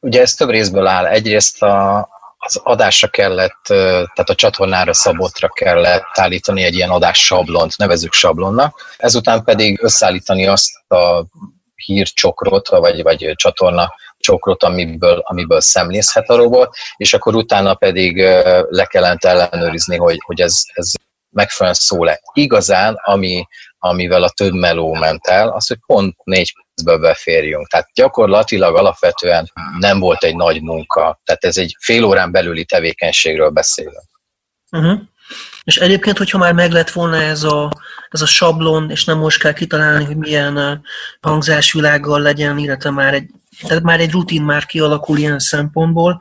Ugye 0.00 0.20
ez 0.20 0.34
több 0.34 0.48
részből 0.48 0.86
áll. 0.86 1.06
Egyrészt 1.06 1.62
a, 1.62 2.08
az 2.38 2.56
adásra 2.56 3.08
kellett, 3.08 3.62
tehát 3.64 4.30
a 4.30 4.34
csatornára 4.34 4.92
szabotra 4.92 5.48
kellett 5.48 6.18
állítani 6.18 6.62
egy 6.62 6.74
ilyen 6.74 6.90
adás 6.90 7.24
sablont, 7.24 7.76
nevezük 7.76 8.12
sablonnak. 8.12 8.94
Ezután 8.96 9.44
pedig 9.44 9.82
összeállítani 9.82 10.46
azt 10.46 10.90
a 10.90 11.24
hírcsokrot, 11.84 12.68
vagy, 12.68 13.02
vagy 13.02 13.32
csatorna 13.34 13.94
csokrot, 14.18 14.62
amiből, 14.62 15.18
amiből 15.18 15.60
szemlézhet 15.60 16.28
a 16.28 16.36
robot, 16.36 16.76
és 16.96 17.14
akkor 17.14 17.34
utána 17.34 17.74
pedig 17.74 18.16
le 18.68 18.84
kellett 18.84 19.24
ellenőrizni, 19.24 19.96
hogy, 19.96 20.18
hogy 20.24 20.40
ez, 20.40 20.54
ez 20.72 20.92
megfelelően 21.30 21.80
szól-e. 21.80 22.20
Igazán, 22.32 22.94
ami, 23.04 23.44
amivel 23.78 24.22
a 24.22 24.30
több 24.30 24.52
meló 24.52 24.94
ment 24.94 25.26
el, 25.26 25.48
az, 25.48 25.66
hogy 25.66 25.78
pont 25.86 26.16
négy 26.24 26.52
percbe 26.74 27.08
beférjünk. 27.08 27.68
Tehát 27.68 27.88
gyakorlatilag 27.94 28.76
alapvetően 28.76 29.52
nem 29.78 29.98
volt 29.98 30.22
egy 30.22 30.36
nagy 30.36 30.62
munka. 30.62 31.20
Tehát 31.24 31.44
ez 31.44 31.56
egy 31.56 31.76
fél 31.80 32.04
órán 32.04 32.30
belüli 32.30 32.64
tevékenységről 32.64 33.50
beszélünk. 33.50 34.08
Uh-huh. 34.70 35.00
És 35.64 35.76
egyébként, 35.76 36.18
hogyha 36.18 36.38
már 36.38 36.52
meg 36.52 36.70
lett 36.70 36.90
volna 36.90 37.16
ez 37.16 37.42
a, 37.42 37.70
ez 38.08 38.20
a 38.20 38.26
sablon, 38.26 38.90
és 38.90 39.04
nem 39.04 39.18
most 39.18 39.40
kell 39.40 39.52
kitalálni, 39.52 40.04
hogy 40.04 40.16
milyen 40.16 40.82
hangzásvilággal 41.20 42.20
legyen, 42.20 42.58
illetve 42.58 42.90
már 42.90 43.14
egy, 43.14 43.30
tehát 43.66 43.82
már 43.82 44.00
egy 44.00 44.10
rutin 44.10 44.42
már 44.42 44.66
kialakul 44.66 45.18
ilyen 45.18 45.38
szempontból, 45.38 46.20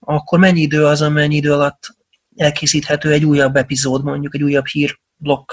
akkor 0.00 0.38
mennyi 0.38 0.60
idő 0.60 0.84
az, 0.84 1.02
amennyi 1.02 1.36
idő 1.36 1.52
alatt 1.52 1.88
elkészíthető 2.36 3.12
egy 3.12 3.24
újabb 3.24 3.56
epizód, 3.56 4.04
mondjuk 4.04 4.34
egy 4.34 4.42
újabb 4.42 4.66
hírblokk? 4.66 5.52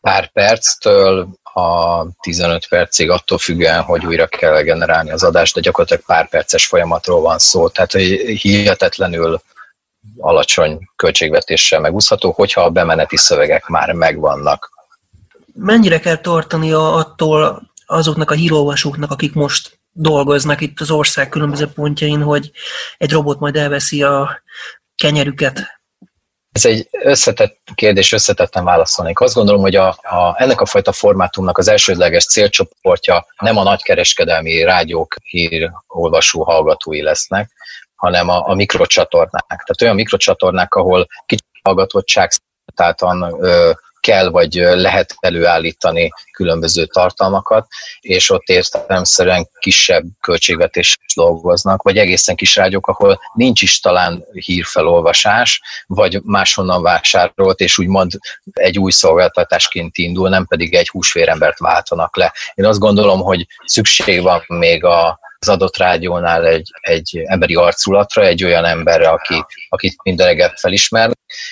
Pár 0.00 0.32
perctől 0.32 1.28
a 1.42 2.04
15 2.20 2.68
percig 2.68 3.10
attól 3.10 3.38
függően, 3.38 3.82
hogy 3.82 4.06
újra 4.06 4.26
kell 4.26 4.62
generálni 4.62 5.10
az 5.10 5.22
adást, 5.22 5.54
de 5.54 5.60
gyakorlatilag 5.60 6.04
pár 6.04 6.28
perces 6.28 6.66
folyamatról 6.66 7.20
van 7.20 7.38
szó, 7.38 7.68
tehát 7.68 7.92
hogy 7.92 8.02
hihetetlenül 8.40 9.40
alacsony 10.18 10.78
költségvetéssel 10.96 11.80
megúszható, 11.80 12.30
hogyha 12.30 12.60
a 12.60 12.70
bemeneti 12.70 13.16
szövegek 13.16 13.66
már 13.66 13.92
megvannak. 13.92 14.70
Mennyire 15.54 16.00
kell 16.00 16.16
tartani 16.16 16.72
attól 16.72 17.70
azoknak 17.86 18.30
a 18.30 18.34
hírolvasóknak, 18.34 19.10
akik 19.10 19.34
most 19.34 19.78
dolgoznak 19.92 20.60
itt 20.60 20.80
az 20.80 20.90
ország 20.90 21.28
különböző 21.28 21.66
pontjain, 21.66 22.22
hogy 22.22 22.50
egy 22.98 23.10
robot 23.10 23.38
majd 23.38 23.56
elveszi 23.56 24.02
a 24.02 24.42
kenyerüket? 24.96 25.74
Ez 26.52 26.64
egy 26.64 26.88
összetett 26.90 27.58
kérdés, 27.74 28.12
összetetten 28.12 28.64
válaszolnék. 28.64 29.20
Azt 29.20 29.34
gondolom, 29.34 29.60
hogy 29.60 29.76
a, 29.76 29.88
a, 29.88 30.34
ennek 30.36 30.60
a 30.60 30.66
fajta 30.66 30.92
formátumnak 30.92 31.58
az 31.58 31.68
elsődleges 31.68 32.26
célcsoportja 32.26 33.26
nem 33.38 33.56
a 33.56 33.62
nagykereskedelmi 33.62 34.62
rádiók 34.62 35.14
hírolvasó 35.22 36.42
hallgatói 36.42 37.02
lesznek, 37.02 37.50
hanem 37.96 38.28
a, 38.28 38.48
a 38.48 38.54
mikrocsatornák. 38.54 39.46
Tehát 39.46 39.82
olyan 39.82 39.94
mikrocsatornák, 39.94 40.74
ahol 40.74 41.06
kicsi 41.26 41.44
hallgatottság 41.62 42.30
ö, 43.38 43.70
kell 44.06 44.28
vagy 44.28 44.54
lehet 44.54 45.14
előállítani 45.20 46.10
különböző 46.32 46.86
tartalmakat, 46.86 47.66
és 48.00 48.30
ott 48.30 48.46
értelemszerűen 48.46 49.48
kisebb 49.58 50.04
költségvetés 50.20 50.98
dolgoznak, 51.14 51.82
vagy 51.82 51.98
egészen 51.98 52.36
kis 52.36 52.56
rádiók, 52.56 52.86
ahol 52.86 53.20
nincs 53.34 53.62
is 53.62 53.80
talán 53.80 54.24
hírfelolvasás, 54.32 55.60
vagy 55.86 56.20
máshonnan 56.22 56.82
vásárolt, 56.82 57.60
és 57.60 57.78
úgymond 57.78 58.12
egy 58.52 58.78
új 58.78 58.90
szolgáltatásként 58.90 59.96
indul, 59.98 60.28
nem 60.28 60.46
pedig 60.46 60.74
egy 60.74 60.88
húsvérembert 60.88 61.58
váltanak 61.58 62.16
le. 62.16 62.32
Én 62.54 62.64
azt 62.64 62.78
gondolom, 62.78 63.20
hogy 63.20 63.46
szükség 63.64 64.22
van 64.22 64.44
még 64.48 64.84
a 64.84 65.20
az 65.48 65.54
adott 65.54 65.76
rádiónál 65.76 66.46
egy, 66.46 66.70
egy 66.80 67.22
emberi 67.24 67.54
arculatra, 67.54 68.24
egy 68.24 68.44
olyan 68.44 68.64
emberre, 68.64 69.08
aki, 69.08 69.44
akit 69.68 70.02
minden 70.02 70.26
reggel 70.26 70.52
felismer, 70.56 71.10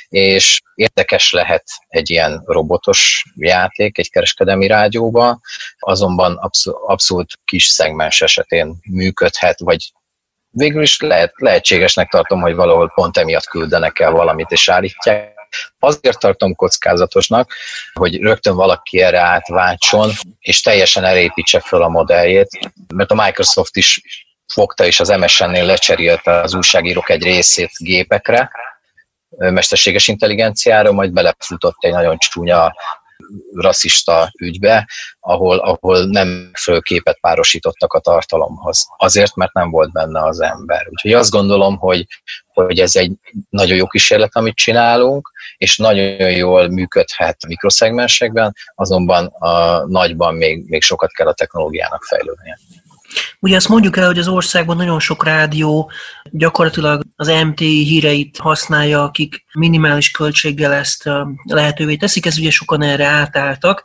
és 0.08 0.60
érdekes 0.74 1.32
lehet 1.32 1.64
egy 1.88 2.10
ilyen 2.10 2.42
robotos 2.44 3.24
játék 3.36 3.98
egy 3.98 4.10
kereskedelmi 4.10 4.66
rádióban, 4.66 5.40
azonban 5.78 6.36
abszolút, 6.36 6.80
abszolút 6.86 7.32
kis 7.44 7.66
szegmens 7.66 8.20
esetén 8.20 8.76
működhet, 8.90 9.58
vagy 9.60 9.92
végül 10.50 10.82
is 10.82 11.00
lehet, 11.00 11.32
lehetségesnek 11.36 12.10
tartom, 12.10 12.40
hogy 12.40 12.54
valahol 12.54 12.92
pont 12.94 13.16
emiatt 13.16 13.46
küldenek 13.46 13.98
el 13.98 14.10
valamit 14.10 14.50
és 14.50 14.68
állítják. 14.68 15.33
Azért 15.78 16.18
tartom 16.18 16.54
kockázatosnak, 16.54 17.52
hogy 17.92 18.20
rögtön 18.20 18.54
valaki 18.54 19.00
erre 19.00 19.20
átváltson, 19.20 20.10
és 20.38 20.60
teljesen 20.60 21.04
elépítse 21.04 21.60
föl 21.60 21.82
a 21.82 21.88
modelljét, 21.88 22.72
mert 22.94 23.10
a 23.10 23.22
Microsoft 23.24 23.76
is 23.76 24.00
fogta, 24.46 24.84
és 24.84 25.00
az 25.00 25.08
MSN-nél 25.08 25.64
lecserélte 25.64 26.40
az 26.40 26.54
újságírók 26.54 27.10
egy 27.10 27.22
részét 27.22 27.70
gépekre, 27.76 28.50
mesterséges 29.28 30.08
intelligenciára, 30.08 30.92
majd 30.92 31.12
belefutott 31.12 31.76
egy 31.78 31.92
nagyon 31.92 32.18
csúnya 32.18 32.74
rasszista 33.54 34.32
ügybe, 34.40 34.88
ahol, 35.20 35.58
ahol 35.58 36.04
nem 36.04 36.50
fölképet 36.58 37.18
párosítottak 37.20 37.92
a 37.92 38.00
tartalomhoz. 38.00 38.86
Azért, 38.96 39.34
mert 39.34 39.52
nem 39.52 39.70
volt 39.70 39.92
benne 39.92 40.24
az 40.24 40.40
ember. 40.40 40.86
Úgyhogy 40.88 41.12
azt 41.12 41.30
gondolom, 41.30 41.76
hogy, 41.76 42.06
hogy 42.52 42.78
ez 42.78 42.96
egy 42.96 43.12
nagyon 43.50 43.76
jó 43.76 43.86
kísérlet, 43.86 44.36
amit 44.36 44.56
csinálunk, 44.56 45.32
és 45.56 45.76
nagyon 45.76 46.30
jól 46.30 46.68
működhet 46.68 47.46
mikroszegmensekben, 47.46 48.54
azonban 48.74 49.26
a 49.26 49.84
nagyban 49.86 50.34
még, 50.34 50.64
még 50.68 50.82
sokat 50.82 51.12
kell 51.12 51.26
a 51.26 51.32
technológiának 51.32 52.02
fejlődnie. 52.02 52.58
Ugye 53.40 53.56
azt 53.56 53.68
mondjuk 53.68 53.96
el, 53.96 54.06
hogy 54.06 54.18
az 54.18 54.28
országban 54.28 54.76
nagyon 54.76 55.00
sok 55.00 55.24
rádió 55.24 55.90
gyakorlatilag 56.30 57.02
az 57.16 57.28
MTI 57.44 57.84
híreit 57.84 58.36
használja, 58.36 59.02
akik 59.02 59.44
minimális 59.52 60.10
költséggel 60.10 60.72
ezt 60.72 61.10
lehetővé 61.42 61.96
teszik, 61.96 62.26
ez 62.26 62.38
ugye 62.38 62.50
sokan 62.50 62.82
erre 62.82 63.06
átálltak, 63.06 63.82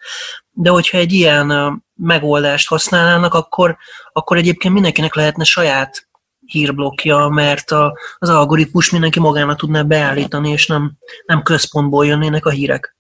de 0.52 0.70
hogyha 0.70 0.98
egy 0.98 1.14
ilyen 1.14 1.82
megoldást 1.96 2.68
használnának, 2.68 3.34
akkor, 3.34 3.78
akkor 4.14 4.38
egyébként 4.38 4.74
mindenkinek 4.74 5.16
lehetne 5.16 5.44
saját 5.44 6.08
hírblokja, 6.46 7.28
mert 7.28 7.72
a, 7.72 7.98
az 8.18 8.30
algoritmus 8.30 8.90
mindenki 8.90 9.20
magának 9.20 9.58
tudná 9.58 9.82
beállítani, 9.82 10.50
és 10.50 10.68
nem, 10.68 10.98
nem 11.26 11.42
központból 11.42 12.06
jönnének 12.06 12.46
a 12.46 12.50
hírek. 12.50 12.98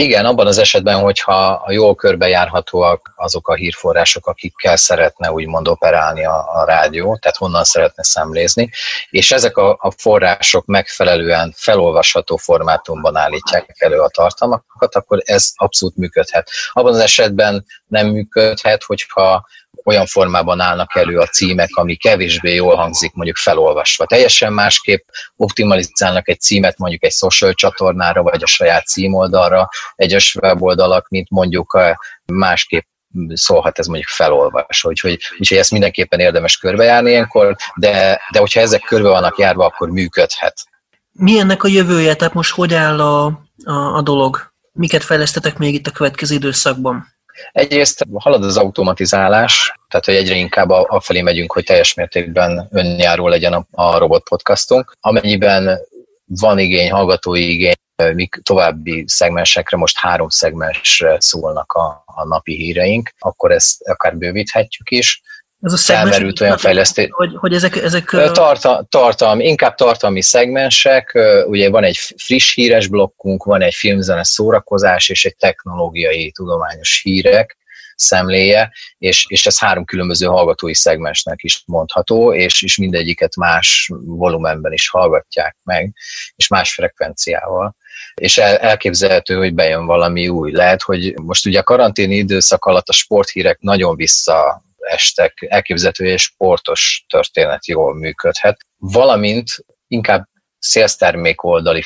Igen, 0.00 0.24
abban 0.24 0.46
az 0.46 0.58
esetben, 0.58 0.98
hogyha 0.98 1.46
a 1.46 1.72
jól 1.72 1.94
körbejárhatóak 1.94 3.12
azok 3.16 3.48
a 3.48 3.54
hírforrások, 3.54 4.26
akikkel 4.26 4.76
szeretne 4.76 5.32
úgymond 5.32 5.68
operálni 5.68 6.24
a, 6.24 6.60
a 6.60 6.64
rádió, 6.64 7.16
tehát 7.16 7.36
honnan 7.36 7.64
szeretne 7.64 8.02
szemlézni, 8.02 8.70
és 9.10 9.30
ezek 9.30 9.56
a, 9.56 9.78
a 9.80 9.90
források 9.90 10.66
megfelelően 10.66 11.52
felolvasható 11.56 12.36
formátumban 12.36 13.16
állítják 13.16 13.74
elő 13.78 14.00
a 14.00 14.08
tartalmakat, 14.08 14.94
akkor 14.94 15.22
ez 15.24 15.50
abszolút 15.54 15.96
működhet. 15.96 16.50
Abban 16.72 16.92
az 16.92 17.00
esetben 17.00 17.64
nem 17.86 18.06
működhet, 18.06 18.82
hogyha 18.82 19.46
olyan 19.84 20.06
formában 20.06 20.60
állnak 20.60 20.96
elő 20.96 21.18
a 21.18 21.26
címek, 21.26 21.68
ami 21.72 21.96
kevésbé 21.96 22.54
jól 22.54 22.76
hangzik 22.76 23.12
mondjuk 23.12 23.36
felolvasva. 23.36 24.06
Teljesen 24.06 24.52
másképp 24.52 25.08
optimalizálnak 25.36 26.28
egy 26.28 26.40
címet 26.40 26.78
mondjuk 26.78 27.04
egy 27.04 27.12
social 27.12 27.52
csatornára, 27.52 28.22
vagy 28.22 28.42
a 28.42 28.46
saját 28.46 28.86
címoldalra, 28.86 29.68
egyes 29.96 30.34
weboldalak, 30.34 31.08
mint 31.08 31.30
mondjuk 31.30 31.78
másképp 32.26 32.86
szólhat 33.28 33.78
ez 33.78 33.86
mondjuk 33.86 34.08
felolvasva. 34.08 34.88
Úgyhogy, 34.88 35.18
úgyhogy 35.38 35.58
ezt 35.58 35.70
mindenképpen 35.70 36.20
érdemes 36.20 36.56
körbejárni 36.56 37.10
ilyenkor, 37.10 37.56
de, 37.74 38.20
de 38.32 38.38
hogyha 38.38 38.60
ezek 38.60 38.80
körbe 38.80 39.08
vannak 39.08 39.38
járva, 39.38 39.64
akkor 39.64 39.90
működhet. 39.90 40.66
Mi 41.12 41.38
ennek 41.38 41.62
a 41.62 41.68
jövője? 41.68 42.14
Tehát 42.14 42.34
most 42.34 42.54
hogy 42.54 42.74
áll 42.74 43.00
a, 43.00 43.24
a, 43.64 43.72
a 43.72 44.02
dolog? 44.02 44.52
Miket 44.72 45.04
fejlesztetek 45.04 45.58
még 45.58 45.74
itt 45.74 45.86
a 45.86 45.90
következő 45.90 46.34
időszakban? 46.34 47.06
Egyrészt 47.52 48.06
halad 48.14 48.44
az 48.44 48.56
automatizálás, 48.56 49.74
tehát 49.88 50.04
hogy 50.04 50.14
egyre 50.14 50.34
inkább 50.34 50.70
afelé 50.70 51.20
megyünk, 51.20 51.52
hogy 51.52 51.64
teljes 51.64 51.94
mértékben 51.94 52.68
önjáró 52.70 53.28
legyen 53.28 53.52
a, 53.52 53.66
a 53.70 53.98
robot 53.98 54.28
podcastunk. 54.28 54.92
Amennyiben 55.00 55.78
van 56.24 56.58
igény, 56.58 56.90
hallgatói 56.90 57.50
igény, 57.50 57.74
mik 58.14 58.40
további 58.42 59.04
szegmensekre, 59.06 59.76
most 59.76 59.98
három 59.98 60.28
szegmensre 60.28 61.16
szólnak 61.20 61.72
a, 61.72 62.02
a 62.06 62.24
napi 62.26 62.54
híreink, 62.54 63.10
akkor 63.18 63.52
ezt 63.52 63.82
akár 63.88 64.16
bővíthetjük 64.16 64.90
is. 64.90 65.22
Ez 65.60 65.72
a 65.72 65.76
felmerült 65.76 66.40
olyan 66.40 66.58
fejlesztés. 66.58 67.08
Hogy, 67.10 67.34
hogy 67.36 67.54
ezek, 67.54 67.76
ezek 67.76 68.04
Tarta, 68.32 68.86
tartalmi, 68.88 69.46
inkább 69.46 69.74
tartalmi 69.74 70.22
szegmensek, 70.22 71.18
ugye 71.46 71.70
van 71.70 71.84
egy 71.84 71.96
friss 72.16 72.54
híres 72.54 72.86
blokkunk, 72.86 73.44
van 73.44 73.62
egy 73.62 73.74
filmzene 73.74 74.24
szórakozás 74.24 75.08
és 75.08 75.24
egy 75.24 75.36
technológiai 75.36 76.30
tudományos 76.30 77.00
hírek 77.02 77.56
szemléje, 77.94 78.72
és, 78.98 79.24
és 79.28 79.46
ez 79.46 79.58
három 79.58 79.84
különböző 79.84 80.26
hallgatói 80.26 80.74
szegmensnek 80.74 81.42
is 81.42 81.62
mondható, 81.66 82.34
és, 82.34 82.62
és 82.62 82.76
mindegyiket 82.76 83.36
más 83.36 83.90
volumenben 84.04 84.72
is 84.72 84.88
hallgatják 84.88 85.56
meg, 85.62 85.94
és 86.36 86.48
más 86.48 86.74
frekvenciával 86.74 87.76
és 88.14 88.38
el, 88.38 88.56
elképzelhető, 88.56 89.36
hogy 89.36 89.54
bejön 89.54 89.86
valami 89.86 90.28
új. 90.28 90.52
Lehet, 90.52 90.82
hogy 90.82 91.14
most 91.22 91.46
ugye 91.46 91.58
a 91.58 91.62
karanténi 91.62 92.16
időszak 92.16 92.64
alatt 92.64 92.88
a 92.88 92.92
sporthírek 92.92 93.58
nagyon 93.60 93.96
vissza 93.96 94.62
estek, 94.88 95.46
elképzelhető, 95.48 96.04
egy 96.04 96.18
sportos 96.18 97.04
történet 97.08 97.66
jól 97.66 97.94
működhet, 97.94 98.56
valamint 98.76 99.50
inkább 99.86 100.24
szélsztermék 100.58 101.42
oldali 101.42 101.82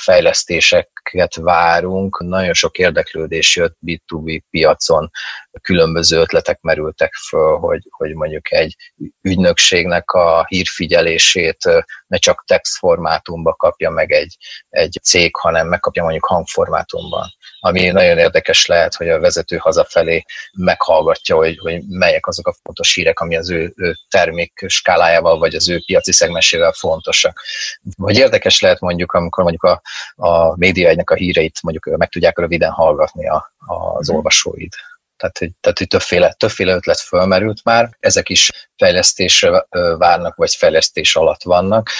fejlesztéseket 1.02 1.34
várunk, 1.34 2.20
nagyon 2.20 2.52
sok 2.52 2.78
érdeklődés 2.78 3.56
jött 3.56 3.76
B2B 3.86 4.42
piacon, 4.50 5.10
különböző 5.60 6.18
ötletek 6.18 6.60
merültek 6.60 7.14
föl, 7.14 7.58
hogy, 7.58 7.82
hogy 7.90 8.14
mondjuk 8.14 8.52
egy 8.52 8.76
ügynökségnek 9.22 10.10
a 10.10 10.44
hírfigyelését 10.48 11.84
ne 12.06 12.16
csak 12.18 12.44
text 12.46 12.76
formátumban 12.76 13.54
kapja 13.56 13.90
meg 13.90 14.12
egy, 14.12 14.36
egy 14.68 14.98
cég, 15.02 15.36
hanem 15.36 15.68
megkapja 15.68 16.02
mondjuk 16.02 16.26
hangformátumban. 16.26 17.28
Ami 17.60 17.88
nagyon 17.88 18.18
érdekes 18.18 18.66
lehet, 18.66 18.94
hogy 18.94 19.08
a 19.08 19.20
vezető 19.20 19.56
hazafelé 19.56 20.24
meghallgatja, 20.52 21.36
hogy, 21.36 21.58
hogy 21.58 21.82
melyek 21.88 22.26
azok 22.26 22.46
a 22.46 22.54
fontos 22.62 22.94
hírek, 22.94 23.20
ami 23.20 23.36
az 23.36 23.50
ő, 23.50 23.72
ő 23.76 23.94
termék 24.08 24.64
skálájával, 24.66 25.38
vagy 25.38 25.54
az 25.54 25.68
ő 25.68 25.82
piaci 25.86 26.12
szegmesével 26.12 26.72
fontosak. 26.72 27.40
Vagy 27.96 28.16
érdekes 28.16 28.60
lehet 28.60 28.80
mondjuk, 28.80 29.12
amikor 29.12 29.42
mondjuk 29.42 29.62
a, 29.62 29.82
a 30.28 30.56
média 30.56 30.90
egynek 30.92 31.10
a 31.10 31.14
híreit 31.14 31.62
mondjuk 31.62 31.96
meg 31.96 32.08
tudják 32.08 32.38
röviden 32.38 32.70
hallgatni 32.70 33.28
a, 33.28 33.54
az 33.66 34.06
mhm. 34.08 34.16
olvasóid. 34.16 34.72
Tehát, 35.16 35.38
hogy, 35.38 35.50
tehát, 35.60 35.78
hogy 35.78 35.88
többféle, 35.88 36.32
többféle 36.32 36.74
ötlet 36.74 37.00
fölmerült 37.00 37.64
már, 37.64 37.96
ezek 38.00 38.28
is 38.28 38.50
fejlesztésre 38.76 39.66
várnak, 39.98 40.36
vagy 40.36 40.54
fejlesztés 40.54 41.16
alatt 41.16 41.42
vannak, 41.42 41.90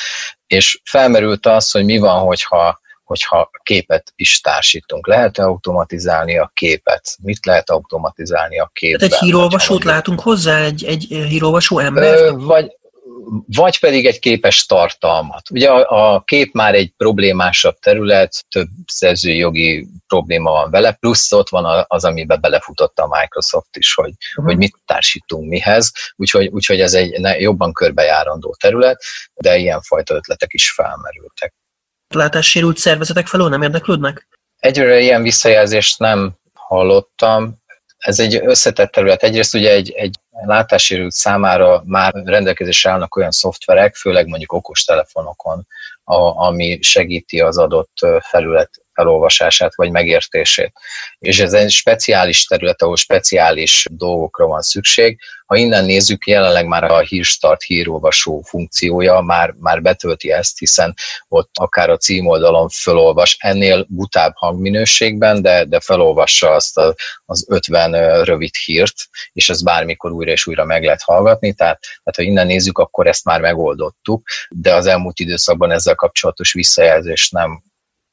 és 0.46 0.81
felmerült 0.85 1.46
az, 1.46 1.70
hogy 1.70 1.85
mi 1.85 1.98
van, 1.98 2.20
hogyha 2.20 2.81
hogyha 3.05 3.50
képet 3.62 4.12
is 4.16 4.40
társítunk. 4.40 5.07
Lehet-e 5.07 5.42
automatizálni 5.42 6.38
a 6.38 6.50
képet? 6.55 7.16
Mit 7.22 7.46
lehet 7.46 7.70
automatizálni 7.70 8.59
a 8.59 8.70
képben? 8.72 8.98
Tehát 8.98 9.14
egy 9.14 9.28
hírolvasót 9.28 9.85
látunk 9.85 10.20
hozzá, 10.20 10.59
egy, 10.59 10.85
egy 10.85 11.07
hírolvasó 11.28 11.78
ember? 11.78 12.35
Vagy, 12.35 12.76
vagy 13.46 13.78
pedig 13.78 14.06
egy 14.06 14.18
képes 14.18 14.66
tartalmat. 14.66 15.50
Ugye 15.50 15.70
a, 15.70 16.14
a 16.14 16.20
kép 16.20 16.52
már 16.52 16.74
egy 16.74 16.92
problémásabb 16.96 17.78
terület, 17.78 18.44
több 18.48 18.68
szerzői 18.87 19.37
jogi 19.37 19.87
probléma 20.06 20.50
van 20.50 20.70
vele, 20.70 20.92
plusz 20.92 21.32
ott 21.32 21.48
van 21.48 21.85
az, 21.88 22.04
amiben 22.04 22.40
belefutott 22.40 22.98
a 22.98 23.08
Microsoft 23.20 23.76
is, 23.76 23.94
hogy, 23.94 24.12
uh-huh. 24.30 24.44
hogy 24.44 24.56
mit 24.56 24.76
társítunk 24.85 25.48
mihez, 25.48 25.92
úgyhogy, 26.16 26.46
úgyhogy 26.46 26.80
ez 26.80 26.94
egy 26.94 27.40
jobban 27.40 27.72
körbejárandó 27.72 28.56
terület, 28.61 29.02
de 29.35 29.56
ilyenfajta 29.56 30.14
ötletek 30.14 30.52
is 30.52 30.70
felmerültek. 30.70 31.54
Látássérült 32.14 32.78
szervezetek 32.78 33.26
felől 33.26 33.48
nem 33.48 33.62
érdeklődnek? 33.62 34.28
Egyre 34.56 35.00
ilyen 35.00 35.22
visszajelzést 35.22 35.98
nem 35.98 36.35
hallottam, 36.54 37.61
ez 38.02 38.20
egy 38.20 38.40
összetett 38.44 38.92
terület. 38.92 39.22
Egyrészt 39.22 39.54
ugye 39.54 39.70
egy, 39.70 39.90
egy 39.90 40.16
látássérült 40.40 41.12
számára 41.12 41.82
már 41.86 42.12
rendelkezésre 42.24 42.90
állnak 42.90 43.16
olyan 43.16 43.30
szoftverek, 43.30 43.94
főleg 43.94 44.26
mondjuk 44.26 44.52
okostelefonokon, 44.52 45.66
a, 46.04 46.44
ami 46.46 46.78
segíti 46.80 47.40
az 47.40 47.58
adott 47.58 47.96
felület 48.20 48.81
felolvasását 48.94 49.74
vagy 49.74 49.90
megértését. 49.90 50.72
És 51.18 51.40
ez 51.40 51.52
egy 51.52 51.70
speciális 51.70 52.44
terület, 52.44 52.83
ahol 52.83 52.96
speciális 52.96 53.87
dolgokra 53.90 54.46
van 54.46 54.61
szükség. 54.61 55.18
Ha 55.46 55.57
innen 55.57 55.85
nézzük, 55.85 56.26
jelenleg 56.26 56.66
már 56.66 56.85
a 56.85 56.98
hírstart 57.00 57.62
hírolvasó 57.62 58.40
funkciója 58.40 59.20
már, 59.20 59.55
már 59.59 59.83
betölti 59.83 60.33
ezt, 60.33 60.59
hiszen 60.59 60.94
ott 61.28 61.50
akár 61.55 61.90
a 61.90 61.96
címoldalon 61.96 62.68
felolvas 62.68 63.37
ennél 63.40 63.87
butább 63.88 64.33
hangminőségben, 64.35 65.42
de, 65.42 65.64
de 65.64 65.81
felolvassa 65.81 66.50
azt 66.50 66.78
a, 66.78 66.94
az 67.24 67.46
50 67.48 68.24
rövid 68.24 68.55
hírt, 68.64 68.94
és 69.33 69.48
ez 69.48 69.62
bármikor 69.62 70.11
újra 70.11 70.31
és 70.31 70.46
újra 70.46 70.64
meg 70.64 70.85
lehet 70.85 71.02
hallgatni, 71.02 71.52
tehát, 71.52 71.81
tehát 71.81 72.16
ha 72.16 72.22
innen 72.22 72.46
nézzük, 72.46 72.78
akkor 72.78 73.07
ezt 73.07 73.24
már 73.24 73.40
megoldottuk, 73.40 74.28
de 74.50 74.74
az 74.74 74.87
elmúlt 74.87 75.18
időszakban 75.18 75.70
ezzel 75.70 75.94
kapcsolatos 75.94 76.52
visszajelzést 76.52 77.33
nem 77.33 77.62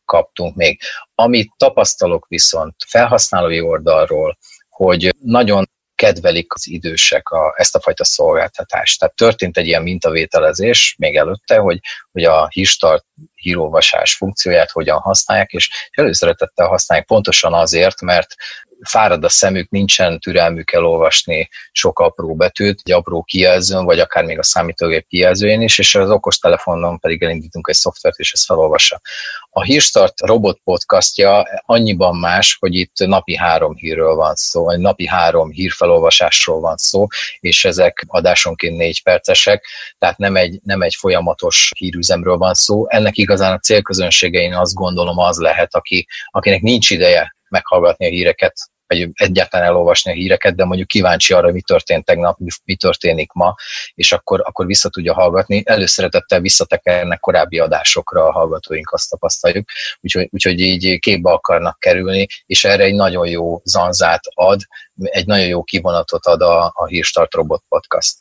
kaptunk 0.09 0.55
még. 0.55 0.79
Amit 1.15 1.53
tapasztalok 1.57 2.27
viszont 2.27 2.75
felhasználói 2.87 3.61
oldalról, 3.61 4.37
hogy 4.69 5.15
nagyon 5.23 5.69
kedvelik 5.95 6.53
az 6.53 6.67
idősek 6.67 7.29
a, 7.29 7.53
ezt 7.57 7.75
a 7.75 7.79
fajta 7.79 8.03
szolgáltatást. 8.03 8.99
Tehát 8.99 9.15
történt 9.15 9.57
egy 9.57 9.67
ilyen 9.67 9.83
mintavételezés 9.83 10.95
még 10.97 11.15
előtte, 11.15 11.57
hogy, 11.57 11.79
hogy 12.19 12.27
a 12.27 12.47
hírstart 12.47 13.05
hírolvasás 13.35 14.15
funkcióját 14.15 14.71
hogyan 14.71 14.99
használják, 14.99 15.51
és 15.51 15.69
előszeretettel 15.91 16.67
használják 16.67 17.07
pontosan 17.07 17.53
azért, 17.53 18.01
mert 18.01 18.35
fárad 18.81 19.23
a 19.23 19.29
szemük, 19.29 19.69
nincsen 19.69 20.19
türelmük 20.19 20.71
elolvasni 20.71 21.49
sok 21.71 21.99
apró 21.99 22.35
betűt, 22.35 22.81
egy 22.83 22.91
apró 22.91 23.23
kijelzőn, 23.23 23.85
vagy 23.85 23.99
akár 23.99 24.23
még 24.23 24.39
a 24.39 24.43
számítógép 24.43 25.07
kijelzőjén 25.07 25.61
is, 25.61 25.77
és 25.77 25.95
az 25.95 26.09
okostelefonon 26.09 26.99
pedig 26.99 27.23
elindítunk 27.23 27.67
egy 27.69 27.75
szoftvert, 27.75 28.17
és 28.17 28.33
ezt 28.33 28.45
felolvassa. 28.45 29.01
A 29.49 29.63
Hírstart 29.63 30.19
robot 30.19 30.59
podcastja 30.63 31.47
annyiban 31.65 32.15
más, 32.15 32.57
hogy 32.59 32.75
itt 32.75 32.97
napi 32.97 33.35
három 33.35 33.75
hírről 33.75 34.15
van 34.15 34.35
szó, 34.35 34.63
vagy 34.63 34.79
napi 34.79 35.07
három 35.07 35.51
hírfelolvasásról 35.51 36.59
van 36.59 36.77
szó, 36.77 37.07
és 37.39 37.65
ezek 37.65 38.05
adásonként 38.07 38.77
négy 38.77 39.03
percesek, 39.03 39.65
tehát 39.97 40.17
nem 40.17 40.35
egy, 40.35 40.59
nem 40.63 40.81
egy 40.81 40.95
folyamatos 40.95 41.71
hírüzemről 42.09 42.37
van 42.37 42.53
szó. 42.53 42.89
Ennek 42.89 43.17
igazán 43.17 43.53
a 43.53 43.59
célközönsége 43.59 44.39
én 44.39 44.53
azt 44.53 44.73
gondolom 44.73 45.17
az 45.17 45.37
lehet, 45.37 45.75
aki, 45.75 46.07
akinek 46.31 46.61
nincs 46.61 46.89
ideje 46.89 47.35
meghallgatni 47.49 48.05
a 48.05 48.09
híreket, 48.09 48.53
vagy 48.87 49.09
egyáltalán 49.13 49.67
elolvasni 49.67 50.11
a 50.11 50.13
híreket, 50.13 50.55
de 50.55 50.65
mondjuk 50.65 50.87
kíváncsi 50.87 51.33
arra, 51.33 51.51
mi 51.51 51.61
történt 51.61 52.05
tegnap, 52.05 52.37
mi 52.63 52.75
történik 52.75 53.31
ma, 53.31 53.55
és 53.95 54.11
akkor, 54.11 54.41
akkor 54.45 54.65
vissza 54.65 54.89
tudja 54.89 55.13
hallgatni. 55.13 55.61
Előszeretettel 55.65 56.39
visszatekernek 56.39 57.19
korábbi 57.19 57.59
adásokra 57.59 58.25
a 58.25 58.31
hallgatóink, 58.31 58.91
azt 58.91 59.09
tapasztaljuk, 59.09 59.69
úgyhogy, 60.01 60.27
úgyhogy 60.31 60.59
így 60.59 60.99
képbe 60.99 61.31
akarnak 61.31 61.79
kerülni, 61.79 62.27
és 62.45 62.63
erre 62.63 62.83
egy 62.83 62.93
nagyon 62.93 63.27
jó 63.27 63.61
zanzát 63.63 64.21
ad, 64.33 64.61
egy 64.97 65.25
nagyon 65.25 65.47
jó 65.47 65.63
kivonatot 65.63 66.25
ad 66.25 66.41
a, 66.41 66.71
a 66.75 66.85
Hírstart 66.85 67.33
Robot 67.33 67.63
Podcast. 67.67 68.17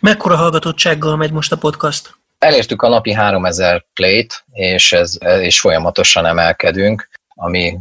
Mekkora 0.00 0.36
hallgatottsággal 0.36 1.16
megy 1.16 1.32
most 1.32 1.52
a 1.52 1.56
podcast? 1.56 2.18
Elértük 2.38 2.82
a 2.82 2.88
napi 2.88 3.12
3000 3.12 3.84
play-t, 3.94 4.44
és, 4.52 4.92
ez, 4.92 5.18
és 5.40 5.60
folyamatosan 5.60 6.26
emelkedünk 6.26 7.08
ami 7.40 7.78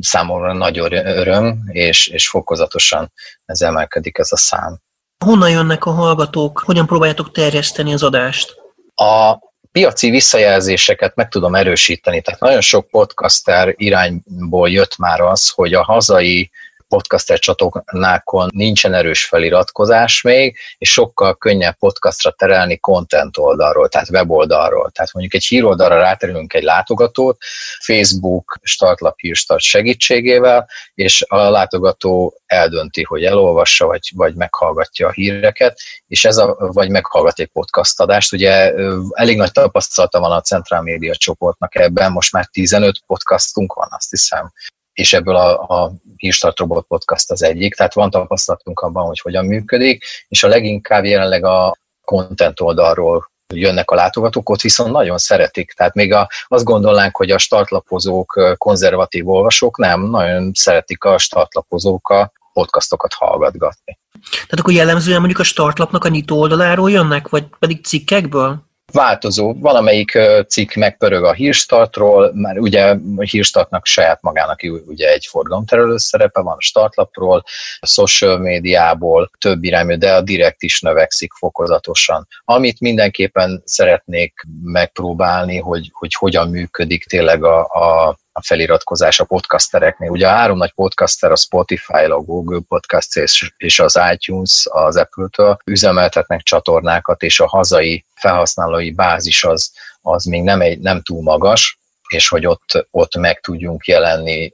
számomra 0.00 0.52
nagy 0.52 0.78
öröm, 0.78 1.62
és, 1.66 2.06
és 2.06 2.28
fokozatosan 2.28 3.12
ez 3.44 3.60
emelkedik 3.60 4.18
ez 4.18 4.32
a 4.32 4.36
szám. 4.36 4.80
Honnan 5.24 5.50
jönnek 5.50 5.84
a 5.84 5.90
hallgatók? 5.90 6.62
Hogyan 6.64 6.86
próbáljátok 6.86 7.32
terjeszteni 7.32 7.92
az 7.92 8.02
adást? 8.02 8.54
A 8.94 9.38
piaci 9.72 10.10
visszajelzéseket 10.10 11.14
meg 11.14 11.28
tudom 11.28 11.54
erősíteni. 11.54 12.20
Tehát 12.20 12.40
nagyon 12.40 12.60
sok 12.60 12.88
podcaster 12.88 13.74
irányból 13.76 14.70
jött 14.70 14.96
már 14.96 15.20
az, 15.20 15.48
hogy 15.48 15.74
a 15.74 15.84
hazai 15.84 16.50
podcaster 16.94 17.38
csatornákon 17.38 18.48
nincsen 18.52 18.94
erős 18.94 19.24
feliratkozás 19.24 20.22
még, 20.22 20.56
és 20.78 20.92
sokkal 20.92 21.34
könnyebb 21.36 21.76
podcastra 21.78 22.30
terelni 22.30 22.78
content 22.78 23.38
oldalról, 23.38 23.88
tehát 23.88 24.10
weboldalról. 24.10 24.90
Tehát 24.90 25.12
mondjuk 25.12 25.34
egy 25.34 25.44
híroldalra 25.44 25.96
ráterülünk 25.96 26.54
egy 26.54 26.62
látogatót, 26.62 27.36
Facebook 27.84 28.58
startlap 28.62 29.18
hírstart 29.18 29.62
segítségével, 29.62 30.68
és 30.94 31.24
a 31.28 31.36
látogató 31.36 32.40
eldönti, 32.46 33.02
hogy 33.02 33.24
elolvassa, 33.24 33.86
vagy, 33.86 34.10
vagy 34.14 34.34
meghallgatja 34.34 35.06
a 35.06 35.12
híreket, 35.12 35.78
és 36.06 36.24
ez 36.24 36.36
a, 36.36 36.56
vagy 36.58 36.90
meghallgat 36.90 37.38
egy 37.38 37.50
podcast 37.52 38.00
adást. 38.00 38.32
Ugye 38.32 38.72
elég 39.10 39.36
nagy 39.36 39.52
tapasztalata 39.52 40.20
van 40.20 40.32
a 40.32 40.40
Centrál 40.40 40.82
Média 40.82 41.14
csoportnak 41.14 41.74
ebben, 41.74 42.12
most 42.12 42.32
már 42.32 42.46
15 42.46 42.96
podcastunk 43.06 43.72
van, 43.72 43.88
azt 43.90 44.10
hiszem 44.10 44.52
és 44.94 45.12
ebből 45.12 45.36
a, 45.36 45.60
a 45.68 45.92
Hírstart 46.16 46.58
Robot 46.58 46.86
Podcast 46.86 47.30
az 47.30 47.42
egyik, 47.42 47.74
tehát 47.74 47.94
van 47.94 48.10
tapasztalatunk 48.10 48.80
abban, 48.80 49.06
hogy 49.06 49.20
hogyan 49.20 49.44
működik, 49.44 50.04
és 50.28 50.42
a 50.42 50.48
leginkább 50.48 51.04
jelenleg 51.04 51.44
a 51.44 51.76
content 52.04 52.60
oldalról 52.60 53.32
jönnek 53.54 53.90
a 53.90 53.94
látogatók, 53.94 54.50
ott 54.50 54.60
viszont 54.60 54.92
nagyon 54.92 55.18
szeretik. 55.18 55.72
Tehát 55.72 55.94
még 55.94 56.12
a, 56.12 56.28
azt 56.46 56.64
gondolnánk, 56.64 57.16
hogy 57.16 57.30
a 57.30 57.38
startlapozók 57.38 58.54
konzervatív 58.58 59.28
olvasók 59.28 59.78
nem, 59.78 60.02
nagyon 60.10 60.50
szeretik 60.54 61.04
a 61.04 61.18
startlapozók 61.18 62.08
a 62.08 62.32
podcastokat 62.52 63.12
hallgatgatni. 63.12 63.98
Tehát 64.32 64.58
akkor 64.58 64.72
jellemzően 64.72 65.18
mondjuk 65.18 65.40
a 65.40 65.44
startlapnak 65.44 66.04
a 66.04 66.08
nyitó 66.08 66.38
oldaláról 66.38 66.90
jönnek, 66.90 67.28
vagy 67.28 67.44
pedig 67.58 67.84
cikkekből? 67.84 68.72
Változó. 68.94 69.54
Valamelyik 69.54 70.18
cikk 70.48 70.74
megpörög 70.74 71.24
a 71.24 71.32
hírstartról, 71.32 72.30
mert 72.34 72.58
ugye 72.58 72.96
a 73.16 73.22
hírstartnak 73.22 73.86
saját 73.86 74.22
magának 74.22 74.60
ugye 74.86 75.12
egy 75.12 75.26
forgalomterelő 75.30 75.96
szerepe 75.96 76.40
van 76.40 76.56
a 76.56 76.60
startlapról, 76.60 77.44
a 77.78 77.86
social 77.86 78.38
médiából, 78.38 79.30
több 79.38 79.64
irányú, 79.64 79.98
de 79.98 80.14
a 80.14 80.20
direkt 80.20 80.62
is 80.62 80.80
növekszik 80.80 81.32
fokozatosan. 81.32 82.26
Amit 82.44 82.80
mindenképpen 82.80 83.62
szeretnék 83.64 84.34
megpróbálni, 84.62 85.58
hogy, 85.58 85.90
hogy 85.92 86.14
hogyan 86.14 86.48
működik 86.48 87.04
tényleg 87.04 87.44
a, 87.44 87.58
a 87.60 88.16
a 88.36 88.42
feliratkozás 88.42 89.20
a 89.20 89.24
podcastereknél. 89.24 90.10
Ugye 90.10 90.26
a 90.28 90.30
három 90.30 90.56
nagy 90.56 90.72
podcaster, 90.72 91.30
a 91.30 91.36
Spotify, 91.36 92.04
a 92.04 92.20
Google 92.20 92.60
Podcast 92.68 93.16
és 93.56 93.78
az 93.78 94.00
iTunes 94.12 94.66
az 94.70 94.96
Apple-től 94.96 95.56
üzemeltetnek 95.64 96.42
csatornákat, 96.42 97.22
és 97.22 97.40
a 97.40 97.46
hazai 97.46 98.04
felhasználói 98.14 98.90
bázis 98.90 99.44
az, 99.44 99.72
az 100.02 100.24
még 100.24 100.42
nem, 100.42 100.60
egy, 100.60 100.78
nem 100.78 101.02
túl 101.02 101.22
magas, 101.22 101.78
és 102.08 102.28
hogy 102.28 102.46
ott, 102.46 102.86
ott 102.90 103.16
meg 103.16 103.40
tudjunk 103.40 103.86
jelenni 103.86 104.52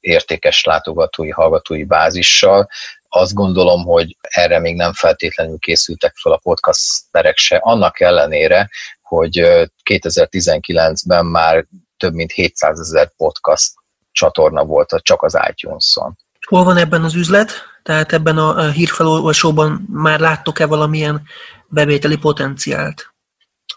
értékes 0.00 0.64
látogatói, 0.64 1.30
hallgatói 1.30 1.84
bázissal. 1.84 2.68
Azt 3.08 3.34
gondolom, 3.34 3.84
hogy 3.84 4.16
erre 4.20 4.58
még 4.58 4.76
nem 4.76 4.92
feltétlenül 4.92 5.58
készültek 5.58 6.16
fel 6.16 6.32
a 6.32 6.40
podcasterek 6.42 7.36
se, 7.36 7.56
annak 7.56 8.00
ellenére, 8.00 8.68
hogy 9.02 9.68
2019-ben 9.90 11.26
már 11.26 11.66
több 12.00 12.14
mint 12.14 12.32
700 12.32 12.80
ezer 12.80 13.12
podcast 13.16 13.72
csatorna 14.12 14.64
volt 14.64 14.94
csak 15.02 15.22
az 15.22 15.38
iTunes-on. 15.50 16.18
Hol 16.46 16.64
van 16.64 16.76
ebben 16.76 17.04
az 17.04 17.14
üzlet? 17.14 17.50
Tehát 17.82 18.12
ebben 18.12 18.38
a 18.38 18.70
hírfelolvasóban 18.70 19.88
már 19.92 20.20
láttok-e 20.20 20.66
valamilyen 20.66 21.22
bevételi 21.68 22.16
potenciált? 22.16 23.14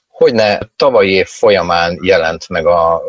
Hogyne, 0.08 0.72
tavalyi 0.76 1.12
év 1.12 1.28
folyamán 1.28 2.00
jelent 2.02 2.50
meg 2.50 2.66
a, 2.66 3.02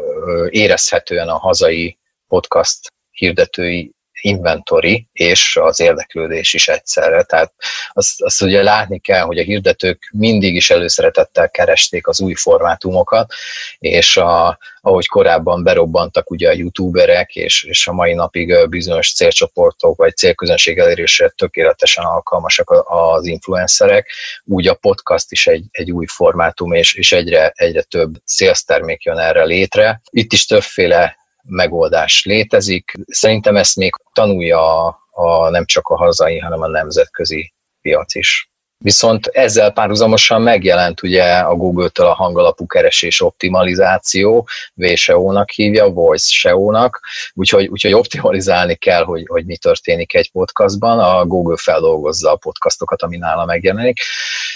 érezhetően 0.49 1.29
a 1.29 1.39
hazai 1.39 1.99
podcast 2.29 2.93
hirdetői 3.11 3.95
inventory 4.21 5.09
és 5.13 5.59
az 5.63 5.81
érdeklődés 5.81 6.55
is 6.55 6.69
egyszerre. 6.69 7.23
Tehát 7.23 7.53
azt, 7.93 8.23
azt 8.23 8.43
ugye 8.43 8.63
látni 8.63 8.99
kell, 8.99 9.23
hogy 9.23 9.39
a 9.39 9.43
hirdetők 9.43 10.11
mindig 10.13 10.55
is 10.55 10.71
előszeretettel 10.71 11.51
keresték 11.51 12.07
az 12.07 12.21
új 12.21 12.35
formátumokat, 12.35 13.33
és 13.79 14.17
a, 14.17 14.59
ahogy 14.81 15.07
korábban 15.07 15.63
berobbantak 15.63 16.31
ugye 16.31 16.49
a 16.49 16.53
youtuberek, 16.53 17.37
és, 17.37 17.63
és 17.63 17.87
a 17.87 17.93
mai 17.93 18.15
napig 18.15 18.69
bizonyos 18.69 19.13
célcsoportok 19.13 19.97
vagy 19.97 20.17
célközönség 20.17 20.79
elérésre 20.79 21.29
tökéletesen 21.29 22.05
alkalmasak 22.05 22.71
az 22.85 23.27
influencerek, 23.27 24.11
úgy 24.45 24.69
a 24.69 24.75
podcast 24.75 25.33
is 25.33 25.47
egy, 25.47 25.65
egy 25.71 25.91
új 25.91 26.07
formátum, 26.07 26.73
és, 26.73 26.95
és 26.95 27.13
egyre, 27.13 27.53
egyre 27.55 27.83
több 27.83 28.15
szélsztermék 28.25 29.03
jön 29.03 29.19
erre 29.19 29.45
létre. 29.45 30.01
Itt 30.11 30.33
is 30.33 30.47
többféle 30.47 31.24
megoldás 31.47 32.25
létezik. 32.25 32.93
Szerintem 33.07 33.57
ezt 33.57 33.77
még 33.77 33.93
tanulja 34.13 34.87
a, 34.87 34.99
a, 35.11 35.51
nem 35.51 35.65
csak 35.65 35.89
a 35.89 35.97
hazai, 35.97 36.39
hanem 36.39 36.63
a 36.63 36.69
nemzetközi 36.69 37.53
piac 37.81 38.15
is. 38.15 38.49
Viszont 38.79 39.27
ezzel 39.27 39.73
párhuzamosan 39.73 40.43
megjelent 40.43 41.03
ugye 41.03 41.39
a 41.39 41.55
Google-től 41.55 42.07
a 42.07 42.15
hangalapú 42.15 42.67
keresés 42.67 43.21
optimalizáció, 43.21 44.49
VSEO-nak 44.75 45.51
hívja, 45.51 45.89
Voice 45.89 46.27
SEO-nak, 46.31 47.01
úgyhogy, 47.35 47.67
úgyhogy 47.67 47.93
optimalizálni 47.93 48.75
kell, 48.75 49.05
hogy, 49.05 49.25
hogy 49.27 49.45
mi 49.45 49.57
történik 49.57 50.15
egy 50.15 50.31
podcastban. 50.31 50.99
A 50.99 51.27
Google 51.27 51.57
feldolgozza 51.57 52.31
a 52.31 52.37
podcastokat, 52.37 53.03
ami 53.03 53.17
nála 53.17 53.45
megjelenik, 53.45 54.01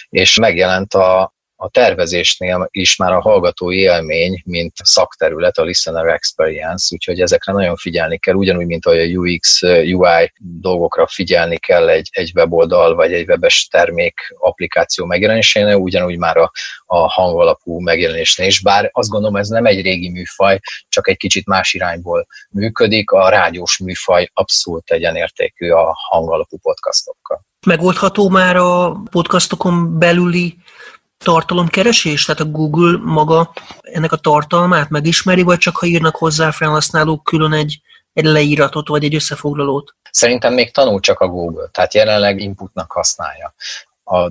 és 0.09 0.39
megjelent 0.39 0.95
a 0.95 1.33
a 1.61 1.69
tervezésnél 1.69 2.69
is 2.71 2.97
már 2.97 3.13
a 3.13 3.21
hallgató 3.21 3.73
élmény, 3.73 4.43
mint 4.45 4.73
szakterület, 4.83 5.59
a 5.59 5.63
listener 5.63 6.07
experience, 6.07 6.89
úgyhogy 6.91 7.21
ezekre 7.21 7.53
nagyon 7.53 7.77
figyelni 7.77 8.19
kell, 8.19 8.35
ugyanúgy, 8.35 8.67
mint 8.67 8.87
ahogy 8.87 8.99
a 8.99 9.19
UX, 9.19 9.63
UI 9.63 10.33
dolgokra 10.39 11.07
figyelni 11.07 11.57
kell 11.57 11.89
egy, 11.89 12.09
egy 12.13 12.33
weboldal 12.35 12.95
vagy 12.95 13.13
egy 13.13 13.29
webes 13.29 13.69
termék 13.71 14.35
applikáció 14.39 15.05
megjelenésénél, 15.05 15.75
ugyanúgy 15.75 16.19
már 16.19 16.37
a, 16.37 16.51
a 16.87 17.09
hangalapú 17.09 17.81
megjelenésnél 17.81 18.47
is, 18.47 18.61
bár 18.61 18.91
azt 18.93 19.09
gondolom 19.09 19.37
ez 19.37 19.49
nem 19.49 19.67
egy 19.67 19.83
régi 19.83 20.11
műfaj, 20.11 20.59
csak 20.89 21.09
egy 21.09 21.17
kicsit 21.17 21.47
más 21.47 21.75
irányból 21.75 22.27
működik, 22.51 23.11
a 23.11 23.29
rádiós 23.29 23.79
műfaj 23.79 24.31
abszolút 24.33 24.91
egyenértékű 24.91 25.71
a 25.71 25.97
hangalapú 26.11 26.59
podcastokkal. 26.59 27.47
Megoldható 27.67 28.29
már 28.29 28.57
a 28.57 29.03
podcastokon 29.11 29.99
belüli 29.99 30.57
tartalomkeresés? 31.25 32.25
Tehát 32.25 32.41
a 32.41 32.51
Google 32.51 32.99
maga 33.03 33.53
ennek 33.81 34.13
a 34.13 34.17
tartalmát 34.17 34.91
megismeri, 34.91 35.43
vagy 35.43 35.59
csak 35.59 35.77
ha 35.77 35.87
írnak 35.87 36.17
hozzá 36.17 36.51
felhasználók 36.51 37.25
külön 37.25 37.53
egy, 37.53 37.81
egy 38.13 38.25
leíratot, 38.25 38.89
vagy 38.89 39.05
egy 39.05 39.15
összefoglalót? 39.15 39.95
Szerintem 40.11 40.53
még 40.53 40.73
tanul 40.73 41.01
csak 41.01 41.21
a 41.21 41.29
Google, 41.29 41.69
tehát 41.73 41.95
jelenleg 41.95 42.41
inputnak 42.41 42.93
használja 42.93 43.55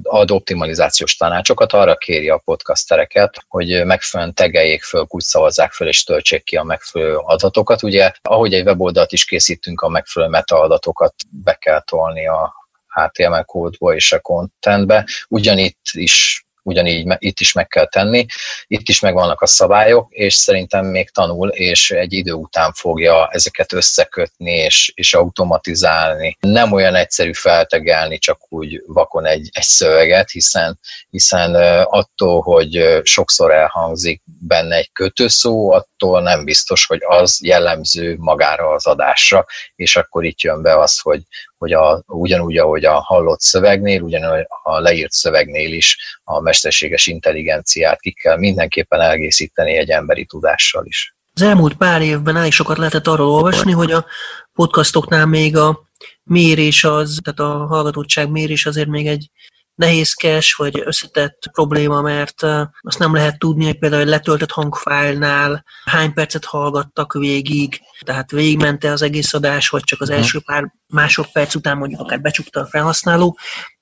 ad 0.03 0.31
optimalizációs 0.31 1.15
tanácsokat, 1.15 1.73
arra 1.73 1.95
kéri 1.95 2.29
a 2.29 2.37
podcastereket, 2.37 3.45
hogy 3.47 3.85
megfelelően 3.85 4.35
tegeljék 4.35 4.83
föl, 4.83 5.05
úgy 5.09 5.21
szavazzák 5.21 5.71
föl 5.71 5.87
és 5.87 6.03
töltsék 6.03 6.43
ki 6.43 6.55
a 6.55 6.63
megfelelő 6.63 7.15
adatokat. 7.15 7.83
Ugye, 7.83 8.11
ahogy 8.21 8.53
egy 8.53 8.65
weboldalt 8.65 9.11
is 9.11 9.25
készítünk, 9.25 9.81
a 9.81 9.89
megfelelő 9.89 10.31
metaadatokat 10.31 11.13
be 11.29 11.53
kell 11.53 11.81
tolni 11.81 12.27
a 12.27 12.53
HTML 12.87 13.43
kódba 13.43 13.95
és 13.95 14.11
a 14.11 14.19
contentbe, 14.19 15.07
ugyanitt 15.27 15.79
is 15.91 16.45
ugyanígy 16.67 17.15
itt 17.17 17.39
is 17.39 17.53
meg 17.53 17.67
kell 17.67 17.85
tenni. 17.85 18.25
Itt 18.67 18.89
is 18.89 18.99
megvannak 18.99 19.41
a 19.41 19.47
szabályok, 19.47 20.11
és 20.11 20.33
szerintem 20.33 20.85
még 20.85 21.09
tanul, 21.09 21.49
és 21.49 21.91
egy 21.91 22.13
idő 22.13 22.31
után 22.31 22.71
fogja 22.73 23.27
ezeket 23.31 23.73
összekötni 23.73 24.51
és, 24.51 24.91
és 24.95 25.13
automatizálni. 25.13 26.37
Nem 26.39 26.71
olyan 26.71 26.95
egyszerű 26.95 27.33
feltegelni 27.33 28.17
csak 28.17 28.39
úgy 28.49 28.83
vakon 28.87 29.25
egy, 29.25 29.49
egy 29.51 29.63
szöveget, 29.63 30.29
hiszen, 30.29 30.79
hiszen 31.09 31.55
attól, 31.83 32.41
hogy 32.41 32.99
sokszor 33.03 33.51
elhangzik 33.51 34.21
benne 34.23 34.75
egy 34.75 34.91
kötőszó, 34.91 35.71
attól 35.71 36.21
nem 36.21 36.43
biztos, 36.43 36.85
hogy 36.85 36.99
az 37.07 37.39
jellemző 37.43 38.15
magára 38.19 38.69
az 38.69 38.85
adásra, 38.85 39.45
és 39.75 39.95
akkor 39.95 40.25
itt 40.25 40.41
jön 40.41 40.61
be 40.61 40.79
az, 40.79 40.99
hogy, 40.99 41.21
hogy 41.57 41.73
a, 41.73 42.03
ugyanúgy, 42.07 42.57
ahogy 42.57 42.85
a 42.85 42.99
hallott 42.99 43.39
szövegnél, 43.39 44.01
ugyanúgy 44.01 44.45
a 44.63 44.79
leírt 44.79 45.11
szövegnél 45.11 45.73
is 45.73 46.19
a 46.23 46.41
mesterséges 46.57 47.07
intelligenciát 47.07 47.99
ki 47.99 48.11
kell 48.11 48.37
mindenképpen 48.37 49.01
elgészíteni 49.01 49.77
egy 49.77 49.89
emberi 49.89 50.25
tudással 50.25 50.85
is. 50.85 51.15
Az 51.33 51.41
elmúlt 51.41 51.73
pár 51.73 52.01
évben 52.01 52.35
elég 52.35 52.51
sokat 52.51 52.77
lehetett 52.77 53.07
arról 53.07 53.27
olvasni, 53.27 53.71
hogy 53.71 53.91
a 53.91 54.05
podcastoknál 54.53 55.25
még 55.25 55.57
a 55.57 55.79
mérés 56.23 56.83
az, 56.83 57.19
tehát 57.23 57.39
a 57.39 57.65
hallgatottság 57.65 58.29
mérés 58.29 58.65
azért 58.65 58.87
még 58.87 59.07
egy 59.07 59.29
nehézkes 59.75 60.53
vagy 60.53 60.81
összetett 60.85 61.49
probléma, 61.51 62.01
mert 62.01 62.43
azt 62.81 62.99
nem 62.99 63.13
lehet 63.13 63.39
tudni, 63.39 63.65
hogy 63.65 63.77
például 63.77 64.01
egy 64.01 64.07
letöltött 64.07 64.51
hangfájlnál 64.51 65.63
hány 65.85 66.13
percet 66.13 66.45
hallgattak 66.45 67.13
végig, 67.13 67.79
tehát 67.99 68.31
végigmente 68.31 68.91
az 68.91 69.01
egész 69.01 69.33
adás, 69.33 69.69
vagy 69.69 69.83
csak 69.83 70.01
az 70.01 70.09
mhm. 70.09 70.17
első 70.17 70.39
pár 70.45 70.73
másodperc 70.87 71.55
után 71.55 71.77
mondjuk 71.77 72.01
akár 72.01 72.21
becsukta 72.21 72.59
a 72.59 72.65
felhasználó. 72.65 73.37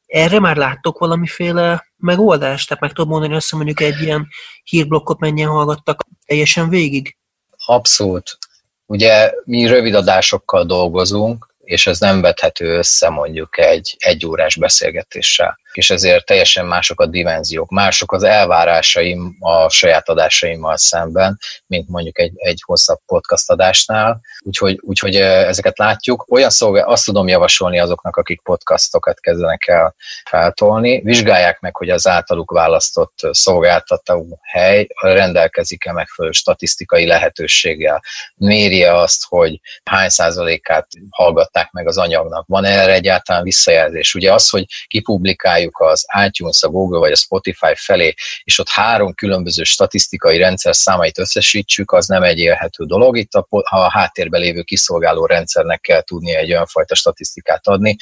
Erre 0.06 0.40
már 0.40 0.56
láttok 0.56 0.98
valamiféle 0.98 1.86
megoldást? 1.98 2.68
Tehát 2.68 2.84
meg 2.84 2.92
tudom 2.92 3.10
mondani 3.10 3.36
össze 3.36 3.56
mondjuk 3.56 3.82
egy 3.82 4.02
ilyen 4.02 4.28
hírblokkot 4.64 5.20
mennyien 5.20 5.50
hallgattak 5.50 6.04
teljesen 6.26 6.70
végig? 6.70 7.18
Abszolút. 7.66 8.38
Ugye 8.86 9.32
mi 9.44 9.68
rövid 9.68 9.96
adásokkal 9.96 10.66
dolgozunk, 10.66 11.54
és 11.64 11.88
ez 11.88 12.00
nem 12.00 12.22
vethető 12.22 12.78
össze 12.78 13.10
mondjuk 13.10 13.58
egy 13.58 13.96
egyórás 14.00 14.56
beszélgetéssel 14.56 15.60
és 15.78 15.90
ezért 15.90 16.26
teljesen 16.26 16.66
mások 16.66 17.02
a 17.02 17.06
dimenziók, 17.06 17.70
mások 17.70 18.12
az 18.12 18.24
elvárásaim 18.24 19.36
a 19.40 19.70
saját 19.70 20.10
adásaimmal 20.10 20.78
szemben, 20.78 21.40
mint 21.68 21.88
mondjuk 21.88 22.20
egy, 22.20 22.32
egy 22.36 22.62
hosszabb 22.66 23.00
podcast 23.06 23.50
adásnál, 23.50 24.22
úgyhogy, 24.40 24.80
úgyhogy 24.82 25.16
ezeket 25.16 25.78
látjuk. 25.78 26.26
Olyan 26.30 26.50
szolgál, 26.50 26.88
azt 26.88 27.06
tudom 27.06 27.28
javasolni 27.28 27.80
azoknak, 27.80 28.16
akik 28.16 28.42
podcastokat 28.42 29.20
kezdenek 29.20 29.68
el 29.68 29.96
feltolni, 30.30 31.02
vizsgálják 31.02 31.60
meg, 31.60 31.76
hogy 31.76 31.90
az 31.90 32.08
általuk 32.08 32.52
választott 32.52 33.18
szolgáltató 33.32 34.40
hely 34.42 34.88
rendelkezik-e 35.02 35.92
megfelelő 35.92 36.34
statisztikai 36.34 37.06
lehetőséggel, 37.06 38.04
mérje 38.36 38.98
azt, 38.98 39.26
hogy 39.28 39.60
hány 39.84 40.10
százalékát 40.10 40.88
hallgatták 41.10 41.72
meg 41.72 41.88
az 41.88 41.98
anyagnak, 41.98 42.46
van 42.48 42.66
erre 42.66 42.94
egyáltalán 42.94 43.44
visszajelzés. 43.44 44.16
Ugye 44.16 44.34
az, 44.34 44.50
hogy 44.50 44.66
kipublikáljuk 44.88 45.65
használjuk 45.74 45.80
az 45.80 46.28
iTunes, 46.28 46.64
a 46.64 46.70
Google 46.70 47.00
vagy 47.00 47.12
a 47.12 47.16
Spotify 47.16 47.74
felé, 47.76 48.14
és 48.44 48.60
ott 48.60 48.70
három 48.70 49.14
különböző 49.14 49.64
statisztikai 49.64 50.38
rendszer 50.38 50.76
számait 50.76 51.18
összesítsük, 51.18 51.92
az 51.92 52.08
nem 52.08 52.24
egy 52.24 52.40
élhető 52.40 52.86
dolog. 52.86 53.18
Itt 53.18 53.34
a, 53.34 53.48
a 53.50 53.92
háttérben 53.92 54.42
lévő 54.42 54.62
kiszolgáló 54.62 55.26
rendszernek 55.26 55.82
kell 55.82 56.02
tudnia 56.02 56.38
egy 56.38 56.52
olyan 56.52 56.66
fajta 56.66 56.96
statisztikát 56.96 57.68
adni, 57.68 57.96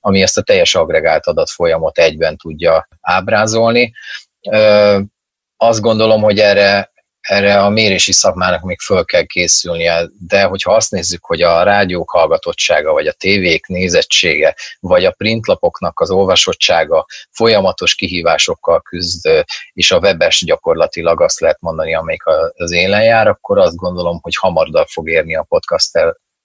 ami 0.00 0.22
ezt 0.22 0.38
a 0.38 0.42
teljes 0.42 0.74
agregált 0.74 1.26
adatfolyamot 1.26 1.98
egyben 1.98 2.36
tudja 2.36 2.88
ábrázolni. 3.00 3.92
Azt 5.56 5.80
gondolom, 5.80 6.22
hogy 6.22 6.38
erre 6.38 6.91
erre 7.22 7.60
a 7.62 7.68
mérési 7.68 8.12
szakmának 8.12 8.62
még 8.62 8.80
föl 8.80 9.04
kell 9.04 9.24
készülnie, 9.24 10.08
de 10.18 10.42
hogyha 10.44 10.74
azt 10.74 10.90
nézzük, 10.90 11.24
hogy 11.24 11.42
a 11.42 11.62
rádiók 11.62 12.10
hallgatottsága, 12.10 12.92
vagy 12.92 13.06
a 13.06 13.12
tévék 13.12 13.66
nézettsége, 13.66 14.54
vagy 14.80 15.04
a 15.04 15.10
printlapoknak 15.10 16.00
az 16.00 16.10
olvasottsága 16.10 17.06
folyamatos 17.30 17.94
kihívásokkal 17.94 18.80
küzd, 18.80 19.28
és 19.72 19.90
a 19.90 19.98
webes 19.98 20.44
gyakorlatilag 20.44 21.20
azt 21.20 21.40
lehet 21.40 21.60
mondani, 21.60 21.94
amelyik 21.94 22.22
az 22.54 22.72
élen 22.72 23.02
jár, 23.02 23.26
akkor 23.26 23.58
azt 23.58 23.76
gondolom, 23.76 24.18
hogy 24.22 24.36
hamarabb 24.36 24.86
fog 24.86 25.08
érni 25.08 25.36
a 25.36 25.46
podcast 25.48 25.90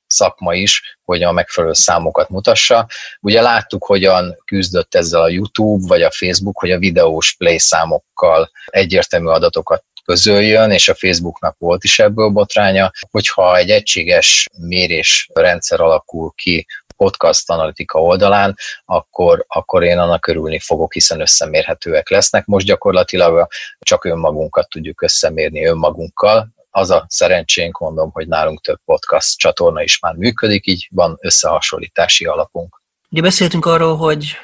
szakma 0.08 0.54
is, 0.54 0.98
hogy 1.04 1.24
a 1.24 1.32
megfelelő 1.32 1.74
számokat 1.74 2.30
mutassa. 2.30 2.88
Ugye 3.22 3.42
láttuk, 3.42 3.86
hogyan 3.86 4.38
küzdött 4.46 4.96
ezzel 4.96 5.22
a 5.22 5.30
YouTube 5.30 5.88
vagy 5.88 6.02
a 6.02 6.12
Facebook, 6.12 6.60
hogy 6.60 6.72
a 6.72 6.78
videós 6.78 7.36
play 7.38 7.60
számokkal 7.60 8.52
egyértelmű 8.66 9.28
adatokat 9.28 9.84
közöljön, 10.08 10.72
és 10.72 10.90
a 10.90 10.96
Facebooknak 10.96 11.56
volt 11.58 11.84
is 11.84 12.00
ebből 12.00 12.30
botránya, 12.30 12.92
hogyha 13.12 13.58
egy 13.58 13.70
egységes 13.70 14.48
mérés 14.58 15.30
rendszer 15.34 15.80
alakul 15.80 16.32
ki 16.36 16.66
podcast 16.96 17.50
analitika 17.50 18.02
oldalán, 18.02 18.56
akkor, 18.86 19.46
akkor 19.48 19.84
én 19.84 19.98
annak 19.98 20.28
örülni 20.28 20.60
fogok, 20.60 20.94
hiszen 20.94 21.20
összemérhetőek 21.22 22.10
lesznek. 22.10 22.46
Most 22.46 22.66
gyakorlatilag 22.66 23.48
csak 23.80 24.06
önmagunkat 24.06 24.70
tudjuk 24.70 25.02
összemérni 25.02 25.66
önmagunkkal, 25.66 26.56
az 26.70 26.90
a 26.90 27.06
szerencsénk, 27.10 27.78
mondom, 27.78 28.12
hogy 28.12 28.28
nálunk 28.28 28.62
több 28.62 28.80
podcast 28.86 29.38
csatorna 29.38 29.82
is 29.82 30.00
már 30.00 30.16
működik, 30.16 30.68
így 30.68 30.88
van 30.92 31.18
összehasonlítási 31.22 32.26
alapunk. 32.26 32.82
Ugye 33.10 33.22
beszéltünk 33.22 33.66
arról, 33.66 33.96
hogy 33.96 34.38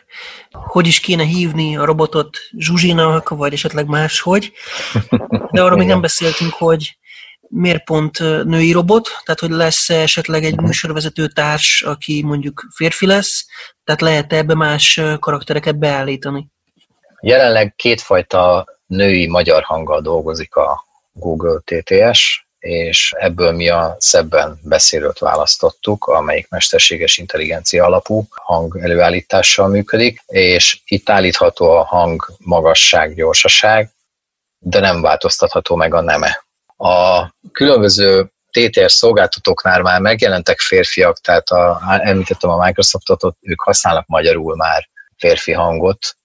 hogy 0.52 0.88
is 0.88 1.00
kéne 1.00 1.24
hívni 1.24 1.78
a 1.78 1.86
robotot 1.86 2.38
Zsuzsinak, 2.58 3.30
vagy 3.30 3.54
esetleg 3.54 3.88
máshogy, 3.88 4.52
de 5.52 5.64
arról 5.64 5.78
még 5.78 5.88
nem 5.88 6.02
beszéltünk, 6.02 6.54
hogy 6.54 6.98
miért 7.40 7.84
pont 7.84 8.20
női 8.44 8.72
robot, 8.72 9.10
tehát 9.24 9.40
hogy 9.40 9.50
lesz 9.50 9.90
-e 9.90 10.02
esetleg 10.02 10.44
egy 10.44 10.60
műsorvezető 10.60 11.28
társ, 11.28 11.82
aki 11.82 12.24
mondjuk 12.24 12.68
férfi 12.76 13.06
lesz, 13.06 13.46
tehát 13.84 14.02
lehet 14.02 14.34
-e 14.34 14.38
ebbe 14.38 14.56
más 14.56 15.02
karaktereket 15.20 15.78
beállítani? 15.78 16.48
Jelenleg 17.22 17.74
kétfajta 17.76 18.68
női 18.86 19.28
magyar 19.28 19.64
hanggal 19.64 20.02
dolgozik 20.02 20.56
a 20.56 20.86
Google 21.12 21.62
TTS, 21.66 22.48
és 22.64 23.14
ebből 23.18 23.52
mi 23.52 23.70
a 23.70 23.96
szebben 24.00 24.60
beszélőt 24.62 25.20
választottuk, 25.20 26.06
amelyik 26.06 26.50
mesterséges 26.50 27.18
intelligencia 27.18 27.86
alapú 27.86 28.28
hang 28.30 28.78
előállítással 28.82 29.68
működik, 29.68 30.22
és 30.26 30.80
itt 30.86 31.10
állítható 31.10 31.70
a 31.70 31.84
hang 31.84 32.26
magasság, 32.38 33.16
gyorsaság, 33.16 33.90
de 34.60 34.80
nem 34.80 35.02
változtatható 35.02 35.76
meg 35.76 35.94
a 35.94 36.02
neme. 36.02 36.46
A 36.78 37.28
különböző 37.52 38.32
TTR 38.52 38.92
szolgáltatóknál 38.92 39.82
már 39.82 40.02
megjelentek 40.02 40.60
férfiak, 40.60 41.20
tehát 41.20 41.50
a, 41.50 41.82
említettem 41.88 42.50
a 42.50 42.66
Microsoftot, 42.66 43.36
ők 43.42 43.62
használnak 43.62 44.08
magyarul 44.08 44.56
már 44.56 44.90
férfi 45.18 45.52
hangot, 45.52 46.16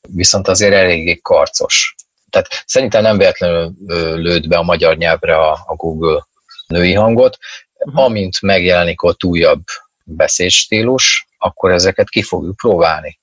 viszont 0.00 0.48
azért 0.48 0.74
eléggé 0.74 1.18
karcos 1.22 1.94
tehát 2.42 2.64
szerintem 2.66 3.02
nem 3.02 3.18
véletlenül 3.18 3.72
lőtt 4.16 4.48
be 4.48 4.56
a 4.56 4.62
magyar 4.62 4.96
nyelvre 4.96 5.36
a, 5.36 5.52
a 5.52 5.74
Google 5.74 6.26
női 6.66 6.92
hangot. 6.92 7.38
Uh-huh. 7.78 8.04
Amint 8.04 8.40
megjelenik 8.40 9.02
ott 9.02 9.24
újabb 9.24 9.62
beszédstílus, 10.04 11.26
akkor 11.38 11.70
ezeket 11.70 12.08
ki 12.08 12.22
fogjuk 12.22 12.56
próbálni. 12.56 13.20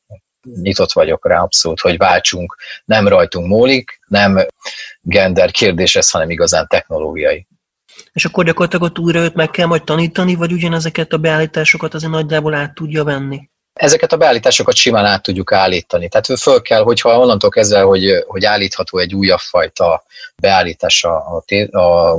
nyitott 0.62 0.92
vagyok 0.92 1.28
rá 1.28 1.42
abszolút, 1.42 1.80
hogy 1.80 1.98
váltsunk, 1.98 2.56
nem 2.86 3.08
rajtunk 3.08 3.48
múlik, 3.48 4.00
nem 4.08 4.46
gender 5.02 5.52
kérdés 5.52 5.96
ez, 5.96 6.10
hanem 6.10 6.30
igazán 6.30 6.68
technológiai. 6.68 7.48
És 8.14 8.26
akkor 8.26 8.46
gyakorlatilag 8.46 8.86
ott 8.86 9.00
újra 9.00 9.20
őt 9.20 9.34
meg 9.34 9.50
kell 9.50 9.68
majd 9.68 9.84
tanítani, 9.84 10.36
vagy 10.36 10.52
ugyanezeket 10.52 11.14
a 11.14 11.18
beállításokat 11.18 11.94
azért 11.94 12.12
nagyjából 12.12 12.54
át 12.54 12.74
tudja 12.74 13.04
venni? 13.04 13.50
Ezeket 13.74 14.12
a 14.12 14.18
beállításokat 14.18 14.76
simán 14.76 15.06
át 15.06 15.24
tudjuk 15.24 15.52
állítani. 15.52 16.08
Tehát 16.08 16.40
föl 16.40 16.62
kell, 16.62 16.84
hogyha 16.84 17.20
onnantól 17.20 17.50
kezdve, 17.50 17.82
hogy, 17.82 18.24
hogy 18.28 18.46
állítható 18.46 18.98
egy 18.98 19.16
újabb 19.16 19.40
fajta 19.40 20.04
beállítás 20.44 21.04
a, 21.04 21.44
a 21.72 22.16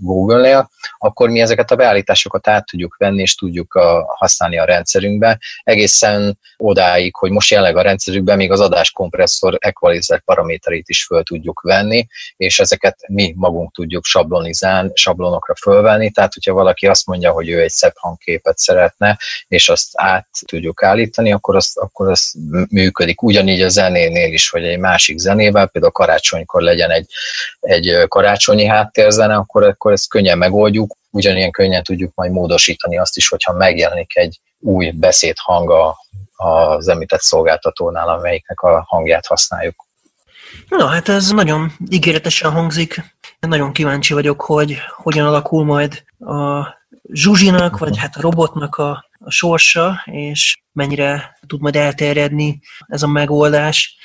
Google-nél, 0.00 0.70
akkor 0.98 1.28
mi 1.28 1.40
ezeket 1.40 1.70
a 1.70 1.76
beállításokat 1.76 2.48
át 2.48 2.66
tudjuk 2.66 2.96
venni, 2.98 3.20
és 3.20 3.34
tudjuk 3.34 3.74
a, 3.74 4.14
használni 4.16 4.58
a 4.58 4.64
rendszerünkbe, 4.64 5.38
egészen 5.62 6.38
odáig, 6.56 7.16
hogy 7.16 7.30
most 7.30 7.50
jelenleg 7.50 7.76
a 7.76 7.82
rendszerükben 7.82 8.36
még 8.36 8.52
az 8.52 8.60
adáskompresszor 8.60 9.56
equalizer 9.58 10.20
paraméterét 10.20 10.88
is 10.88 11.04
föl 11.04 11.22
tudjuk 11.22 11.60
venni, 11.60 12.06
és 12.36 12.58
ezeket 12.58 12.98
mi 13.08 13.32
magunk 13.36 13.72
tudjuk 13.72 14.04
sablonizálni, 14.04 14.90
sablonokra 14.94 15.54
fölvenni, 15.54 16.10
tehát 16.10 16.34
hogyha 16.34 16.52
valaki 16.52 16.86
azt 16.86 17.06
mondja, 17.06 17.30
hogy 17.30 17.48
ő 17.48 17.60
egy 17.60 17.70
szebb 17.70 17.94
hangképet 17.96 18.58
szeretne, 18.58 19.18
és 19.48 19.68
azt 19.68 19.88
át 19.92 20.28
tudjuk 20.46 20.82
állítani, 20.82 21.32
akkor 21.32 21.56
az, 21.56 21.72
akkor 21.74 22.10
az 22.10 22.34
működik. 22.70 23.22
Ugyanígy 23.22 23.60
a 23.62 23.68
zenénél 23.68 24.32
is, 24.32 24.50
vagy 24.50 24.64
egy 24.64 24.78
másik 24.78 25.18
zenével, 25.18 25.66
például 25.66 25.92
karácsonykor 25.92 26.62
legyen 26.62 26.90
egy, 26.90 27.06
egy 27.66 28.04
karácsonyi 28.08 28.64
háttérzene, 28.64 29.34
akkor, 29.34 29.62
akkor 29.62 29.92
ezt 29.92 30.08
könnyen 30.08 30.38
megoldjuk, 30.38 30.96
ugyanilyen 31.10 31.50
könnyen 31.50 31.82
tudjuk 31.82 32.14
majd 32.14 32.30
módosítani 32.30 32.98
azt 32.98 33.16
is, 33.16 33.28
hogyha 33.28 33.52
megjelenik 33.52 34.16
egy 34.16 34.40
új 34.58 34.90
beszédhang 34.90 35.70
a, 35.70 35.96
az 36.36 36.88
említett 36.88 37.20
szolgáltatónál, 37.20 38.08
amelyiknek 38.08 38.60
a 38.60 38.84
hangját 38.88 39.26
használjuk. 39.26 39.86
Na, 40.68 40.86
hát 40.86 41.08
ez 41.08 41.30
nagyon 41.30 41.72
ígéretesen 41.90 42.50
hangzik. 42.50 43.02
Nagyon 43.40 43.72
kíváncsi 43.72 44.14
vagyok, 44.14 44.40
hogy 44.40 44.76
hogyan 44.96 45.26
alakul 45.26 45.64
majd 45.64 46.02
a 46.18 46.66
Zsuzsinak, 47.12 47.78
vagy 47.78 47.98
hát 47.98 48.16
a 48.16 48.20
robotnak 48.20 48.76
a, 48.76 49.04
a 49.18 49.30
sorsa, 49.30 50.02
és 50.04 50.56
mennyire 50.72 51.38
tud 51.46 51.60
majd 51.60 51.76
elterjedni 51.76 52.60
ez 52.86 53.02
a 53.02 53.06
megoldás 53.06 53.96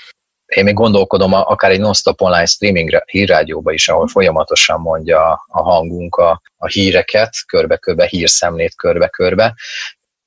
én 0.56 0.64
még 0.64 0.74
gondolkodom 0.74 1.34
akár 1.34 1.72
egy 1.72 1.80
non-stop 1.80 2.22
online 2.22 2.46
streaming 2.46 3.04
hírrádióba 3.06 3.72
is, 3.72 3.88
ahol 3.88 4.08
folyamatosan 4.08 4.80
mondja 4.80 5.44
a 5.48 5.62
hangunk 5.62 6.16
a, 6.16 6.42
a 6.58 6.68
híreket, 6.68 7.34
körbe-körbe, 7.48 8.06
hírszemlét 8.06 8.76
körbe-körbe. 8.76 9.56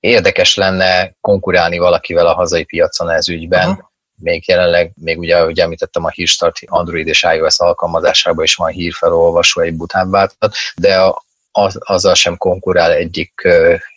Érdekes 0.00 0.54
lenne 0.54 1.14
konkurálni 1.20 1.78
valakivel 1.78 2.26
a 2.26 2.34
hazai 2.34 2.64
piacon 2.64 3.10
ez 3.10 3.28
ügyben. 3.28 3.68
Uh-huh. 3.68 3.84
Még 4.16 4.48
jelenleg, 4.48 4.92
még 4.94 5.18
ugye, 5.18 5.36
ahogy 5.36 5.58
említettem, 5.58 6.04
a 6.04 6.10
Hírstart 6.10 6.58
Android 6.66 7.06
és 7.06 7.22
iOS 7.22 7.58
alkalmazásában 7.58 8.44
is 8.44 8.54
van 8.54 8.70
hírfelolvasó, 8.70 9.60
egy 9.60 9.74
butánváltat, 9.74 10.54
de 10.76 11.00
a, 11.00 11.22
az, 11.50 11.78
azzal 11.80 12.14
sem 12.14 12.36
konkurál 12.36 12.92
egyik 12.92 13.48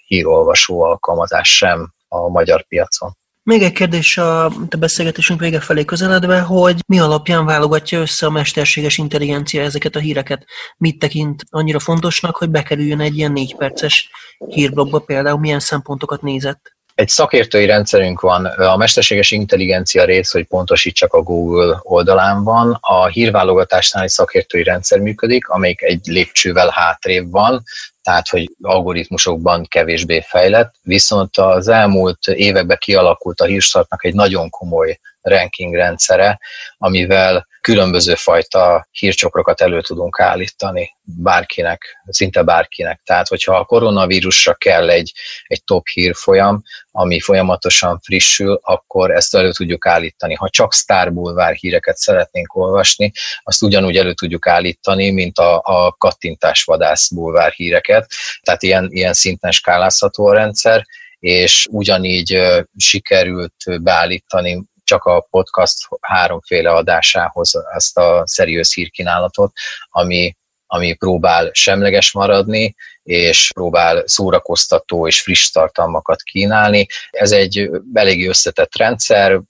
hírolvasó 0.06 0.82
alkalmazás 0.82 1.58
sem 1.58 1.94
a 2.08 2.28
magyar 2.28 2.64
piacon. 2.64 3.18
Még 3.48 3.62
egy 3.62 3.72
kérdés 3.72 4.18
a, 4.18 4.46
a 4.46 4.52
beszélgetésünk 4.80 5.40
vége 5.40 5.60
felé 5.60 5.86
közeledve, 5.86 6.40
hogy 6.40 6.80
mi 6.88 7.00
alapján 7.00 7.46
válogatja 7.46 8.00
össze 8.00 8.26
a 8.26 8.30
mesterséges 8.30 8.98
intelligencia 8.98 9.62
ezeket 9.62 9.96
a 9.96 10.00
híreket? 10.00 10.46
Mit 10.78 11.00
tekint 11.00 11.44
annyira 11.50 11.80
fontosnak, 11.80 12.36
hogy 12.36 12.50
bekerüljön 12.50 13.00
egy 13.00 13.18
ilyen 13.18 13.32
négy 13.32 13.56
perces 13.56 14.10
hírblogba 14.48 15.00
például, 15.00 15.40
milyen 15.40 15.60
szempontokat 15.60 16.22
nézett? 16.22 16.77
Egy 16.98 17.10
szakértői 17.10 17.66
rendszerünk 17.66 18.22
van, 18.22 18.46
a 18.46 18.78
mesterséges 18.78 19.32
intelligencia 19.32 20.04
rész, 20.04 20.32
hogy 20.32 20.46
pontosítsak 20.46 21.14
a 21.14 21.22
Google 21.22 21.80
oldalán 21.82 22.44
van, 22.44 22.78
a 22.82 23.08
hírválogatásnál 23.08 24.04
egy 24.04 24.10
szakértői 24.10 24.64
rendszer 24.64 25.00
működik, 25.00 25.48
amelyik 25.48 25.82
egy 25.82 26.06
lépcsővel 26.06 26.70
hátrébb 26.70 27.32
van, 27.32 27.64
tehát 28.04 28.30
hogy 28.30 28.52
algoritmusokban 28.62 29.66
kevésbé 29.68 30.22
fejlett, 30.22 30.74
viszont 30.82 31.38
az 31.38 31.68
elmúlt 31.68 32.28
években 32.28 32.78
kialakult 32.80 33.42
a 33.42 33.46
hírstartnak 33.46 34.06
egy 34.06 34.14
nagyon 34.14 34.50
komoly 34.50 35.00
ranking 35.28 35.74
rendszere, 35.74 36.40
amivel 36.78 37.48
különböző 37.62 38.16
fajta 38.16 38.88
hírcsokrokat 38.92 39.62
elő 39.62 39.82
tudunk 39.82 40.20
állítani 40.20 40.98
bárkinek, 41.04 42.02
szinte 42.08 42.42
bárkinek. 42.44 43.02
Tehát, 43.04 43.28
hogyha 43.28 43.56
a 43.56 43.66
koronavírusra 43.66 44.54
kell 44.54 44.90
egy, 44.90 45.14
egy 45.48 45.64
top 45.64 45.88
hírfolyam, 45.88 46.64
ami 46.92 47.20
folyamatosan 47.20 48.00
frissül, 48.00 48.60
akkor 48.64 49.12
ezt 49.12 49.36
elő 49.36 49.52
tudjuk 49.52 49.86
állítani. 49.86 50.34
Ha 50.34 50.50
csak 50.50 50.74
Star 50.74 51.14
Bulvár 51.14 51.54
híreket 51.54 51.98
szeretnénk 51.98 52.56
olvasni, 52.56 53.12
azt 53.44 53.64
ugyanúgy 53.64 53.98
elő 53.98 54.14
tudjuk 54.14 54.48
állítani, 54.48 55.12
mint 55.12 55.38
a, 55.38 55.62
a 55.64 55.96
kattintásvadász 55.98 57.10
bulvár 57.10 57.52
híreket. 57.52 58.12
Tehát 58.42 58.64
ilyen, 58.64 58.88
ilyen 58.90 59.14
szinten 59.14 59.52
skálázható 59.52 60.28
a 60.28 60.34
rendszer, 60.34 60.86
és 61.20 61.68
ugyanígy 61.72 62.38
sikerült 62.78 63.82
beállítani 63.82 64.66
csak 64.88 65.04
a 65.04 65.28
podcast 65.30 65.78
háromféle 66.02 66.72
adásához 66.72 67.52
ezt 67.74 67.98
a 67.98 68.24
szeriős 68.26 68.74
hírkínálatot, 68.74 69.52
ami, 69.90 70.36
ami 70.66 70.94
próbál 70.94 71.50
semleges 71.54 72.12
maradni, 72.12 72.76
és 73.04 73.52
próbál 73.54 74.04
szórakoztató 74.06 75.08
és 75.08 75.22
friss 75.22 75.50
tartalmakat 75.50 76.22
kínálni. 76.22 76.86
Ez 77.10 77.32
egy 77.32 77.70
elég 77.94 78.28
összetett 78.28 78.78
rendszer, 78.78 79.42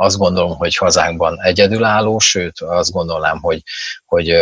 azt 0.00 0.16
gondolom, 0.16 0.56
hogy 0.56 0.76
hazánkban 0.76 1.42
egyedülálló, 1.42 2.18
sőt 2.18 2.60
azt 2.60 2.92
gondolnám, 2.92 3.38
hogy, 3.40 3.62
hogy 4.04 4.34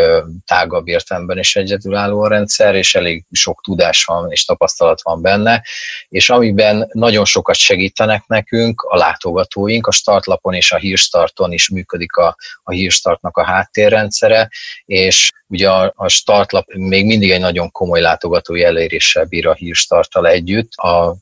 tágabb 0.47 0.89
értelemben 0.89 1.39
is 1.39 1.57
egyedülálló 1.57 2.21
a 2.23 2.29
rendszer, 2.29 2.75
és 2.75 2.95
elég 2.95 3.25
sok 3.31 3.61
tudás 3.63 4.05
van 4.05 4.31
és 4.31 4.45
tapasztalat 4.45 5.03
van 5.03 5.23
benne, 5.23 5.65
és 6.09 6.31
amiben 6.31 6.89
nagyon 6.93 7.25
sokat 7.25 7.57
segítenek 7.57 8.27
nekünk 8.27 8.83
a 8.83 8.97
látogatóink, 8.97 9.87
a 9.87 9.91
startlapon 9.91 10.55
és 10.55 10.73
a 10.73 10.77
hírstarton 10.77 11.53
is 11.53 11.69
működik 11.69 12.17
a, 12.17 12.37
a 12.63 12.73
hírstartnak 12.73 13.37
a 13.37 13.45
háttérrendszere, 13.45 14.49
és 14.85 15.31
ugye 15.47 15.71
a, 15.71 15.93
a 15.97 16.09
startlap 16.09 16.73
még 16.73 17.07
mindig 17.07 17.31
egy 17.31 17.41
nagyon 17.41 17.71
komoly 17.71 18.01
látogatói 18.01 18.65
eléréssel 18.65 19.25
bír 19.25 19.47
a 19.47 19.55
hírstarttal 19.55 20.27
együtt. 20.27 20.73
A 20.75 21.17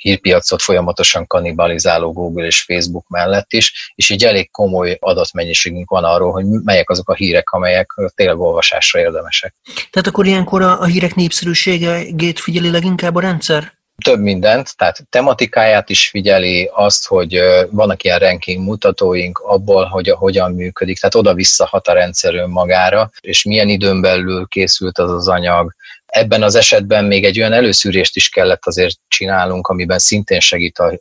hírpiacot 0.00 0.62
folyamatosan 0.62 1.26
kannibalizáló 1.26 2.12
Google 2.12 2.46
és 2.46 2.62
Facebook 2.62 3.08
mellett 3.08 3.52
is, 3.52 3.92
és 3.94 4.10
így 4.10 4.24
elég 4.24 4.50
komoly 4.50 4.96
adatmennyiségünk 5.00 5.90
van 5.90 6.04
arról, 6.04 6.32
hogy 6.32 6.44
melyek 6.44 6.90
azok 6.90 7.08
a 7.08 7.14
hírek, 7.14 7.50
amelyek 7.50 7.94
tényleg 8.14 8.38
olvasásra 8.38 9.00
érdemesek. 9.00 9.54
Tehát 9.90 10.08
akkor 10.08 10.26
ilyenkor 10.26 10.62
a, 10.62 10.80
a 10.80 10.84
hírek 10.84 11.14
népszerűségét 11.14 12.40
figyeli 12.40 12.70
leginkább 12.70 13.14
a 13.14 13.20
rendszer? 13.20 13.78
több 14.04 14.20
mindent, 14.20 14.76
tehát 14.76 15.06
tematikáját 15.10 15.90
is 15.90 16.08
figyeli, 16.08 16.70
azt, 16.72 17.06
hogy 17.06 17.40
vannak 17.70 18.02
ilyen 18.02 18.18
ranking 18.18 18.64
mutatóink 18.64 19.38
abból, 19.38 19.84
hogy 19.84 20.08
hogyan 20.08 20.52
működik, 20.52 20.98
tehát 20.98 21.14
oda-vissza 21.14 21.66
hat 21.66 21.88
a 21.88 21.92
rendszer 21.92 22.34
önmagára, 22.34 23.10
és 23.20 23.44
milyen 23.44 23.68
időn 23.68 24.00
belül 24.00 24.46
készült 24.46 24.98
az 24.98 25.10
az 25.10 25.28
anyag, 25.28 25.74
Ebben 26.10 26.42
az 26.42 26.54
esetben 26.54 27.04
még 27.04 27.24
egy 27.24 27.38
olyan 27.38 27.52
előszűrést 27.52 28.16
is 28.16 28.28
kellett 28.28 28.66
azért 28.66 28.96
csinálnunk, 29.08 29.66
amiben 29.66 29.98
szintén 29.98 30.40
segít 30.40 30.78
a, 30.78 30.98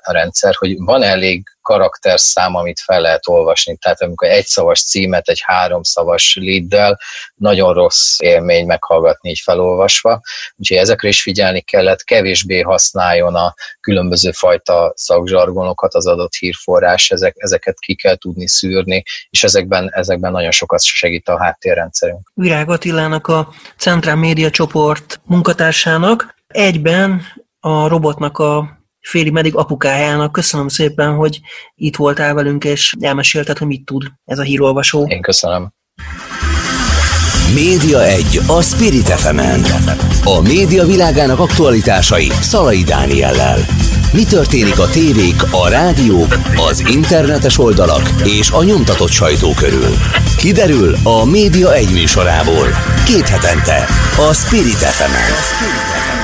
a 0.00 0.12
rendszer, 0.12 0.54
hogy 0.58 0.76
van 0.78 1.02
elég 1.02 1.42
karakterszám, 1.68 2.54
amit 2.54 2.80
fel 2.80 3.00
lehet 3.00 3.28
olvasni. 3.28 3.76
Tehát 3.76 4.02
amikor 4.02 4.28
egy 4.28 4.46
szavas 4.46 4.82
címet 4.82 5.28
egy 5.28 5.40
háromszavas 5.42 6.38
leaddel, 6.40 7.00
nagyon 7.34 7.74
rossz 7.74 8.20
élmény 8.20 8.66
meghallgatni 8.66 9.30
így 9.30 9.40
felolvasva. 9.44 10.20
Úgyhogy 10.56 10.76
ezekre 10.76 11.08
is 11.08 11.22
figyelni 11.22 11.60
kellett, 11.60 12.02
kevésbé 12.02 12.60
használjon 12.60 13.34
a 13.34 13.54
különböző 13.80 14.30
fajta 14.30 14.92
szakzsargonokat 14.96 15.94
az 15.94 16.06
adott 16.06 16.34
hírforrás, 16.34 17.10
ezek, 17.10 17.34
ezeket 17.36 17.78
ki 17.78 17.94
kell 17.94 18.16
tudni 18.16 18.48
szűrni, 18.48 19.02
és 19.30 19.44
ezekben, 19.44 19.90
ezekben 19.92 20.32
nagyon 20.32 20.50
sokat 20.50 20.82
segít 20.82 21.28
a 21.28 21.38
háttérrendszerünk. 21.38 22.30
Virág 22.34 22.70
Attilának 22.70 23.26
a 23.26 23.48
Centrál 23.76 24.16
Média 24.16 24.47
csoport 24.50 25.20
munkatársának 25.24 26.34
egyben 26.46 27.22
a 27.60 27.88
robotnak 27.88 28.38
a 28.38 28.78
féli 29.00 29.30
meddig 29.30 29.56
apukájának. 29.56 30.32
Köszönöm 30.32 30.68
szépen, 30.68 31.14
hogy 31.14 31.40
itt 31.74 31.96
voltál 31.96 32.34
velünk, 32.34 32.64
és 32.64 32.94
elmesélted, 33.00 33.58
hogy 33.58 33.66
mit 33.66 33.84
tud 33.84 34.04
ez 34.24 34.38
a 34.38 34.42
hírolvasó. 34.42 35.06
Én 35.06 35.22
köszönöm. 35.22 35.72
Média 37.54 38.04
1 38.04 38.40
a 38.46 38.62
Spirit 38.62 39.08
fm 39.08 39.38
A 40.24 40.40
média 40.40 40.84
világának 40.84 41.38
aktualitásai 41.38 42.28
Szalai 42.28 42.82
Dániellel. 42.82 43.87
Mi 44.12 44.24
történik 44.24 44.78
a 44.78 44.88
tévék, 44.88 45.42
a 45.50 45.68
rádiók, 45.68 46.38
az 46.68 46.84
internetes 46.88 47.58
oldalak 47.58 48.12
és 48.24 48.50
a 48.50 48.62
nyomtatott 48.62 49.10
sajtó 49.10 49.52
körül? 49.56 49.94
Kiderül 50.36 50.96
a 51.02 51.24
Média 51.24 51.74
1 51.74 51.92
műsorából. 51.92 52.68
Két 53.04 53.28
hetente 53.28 53.86
a 54.28 54.34
Spirit 54.34 54.76
fm 54.76 55.14
-en. 55.14 56.17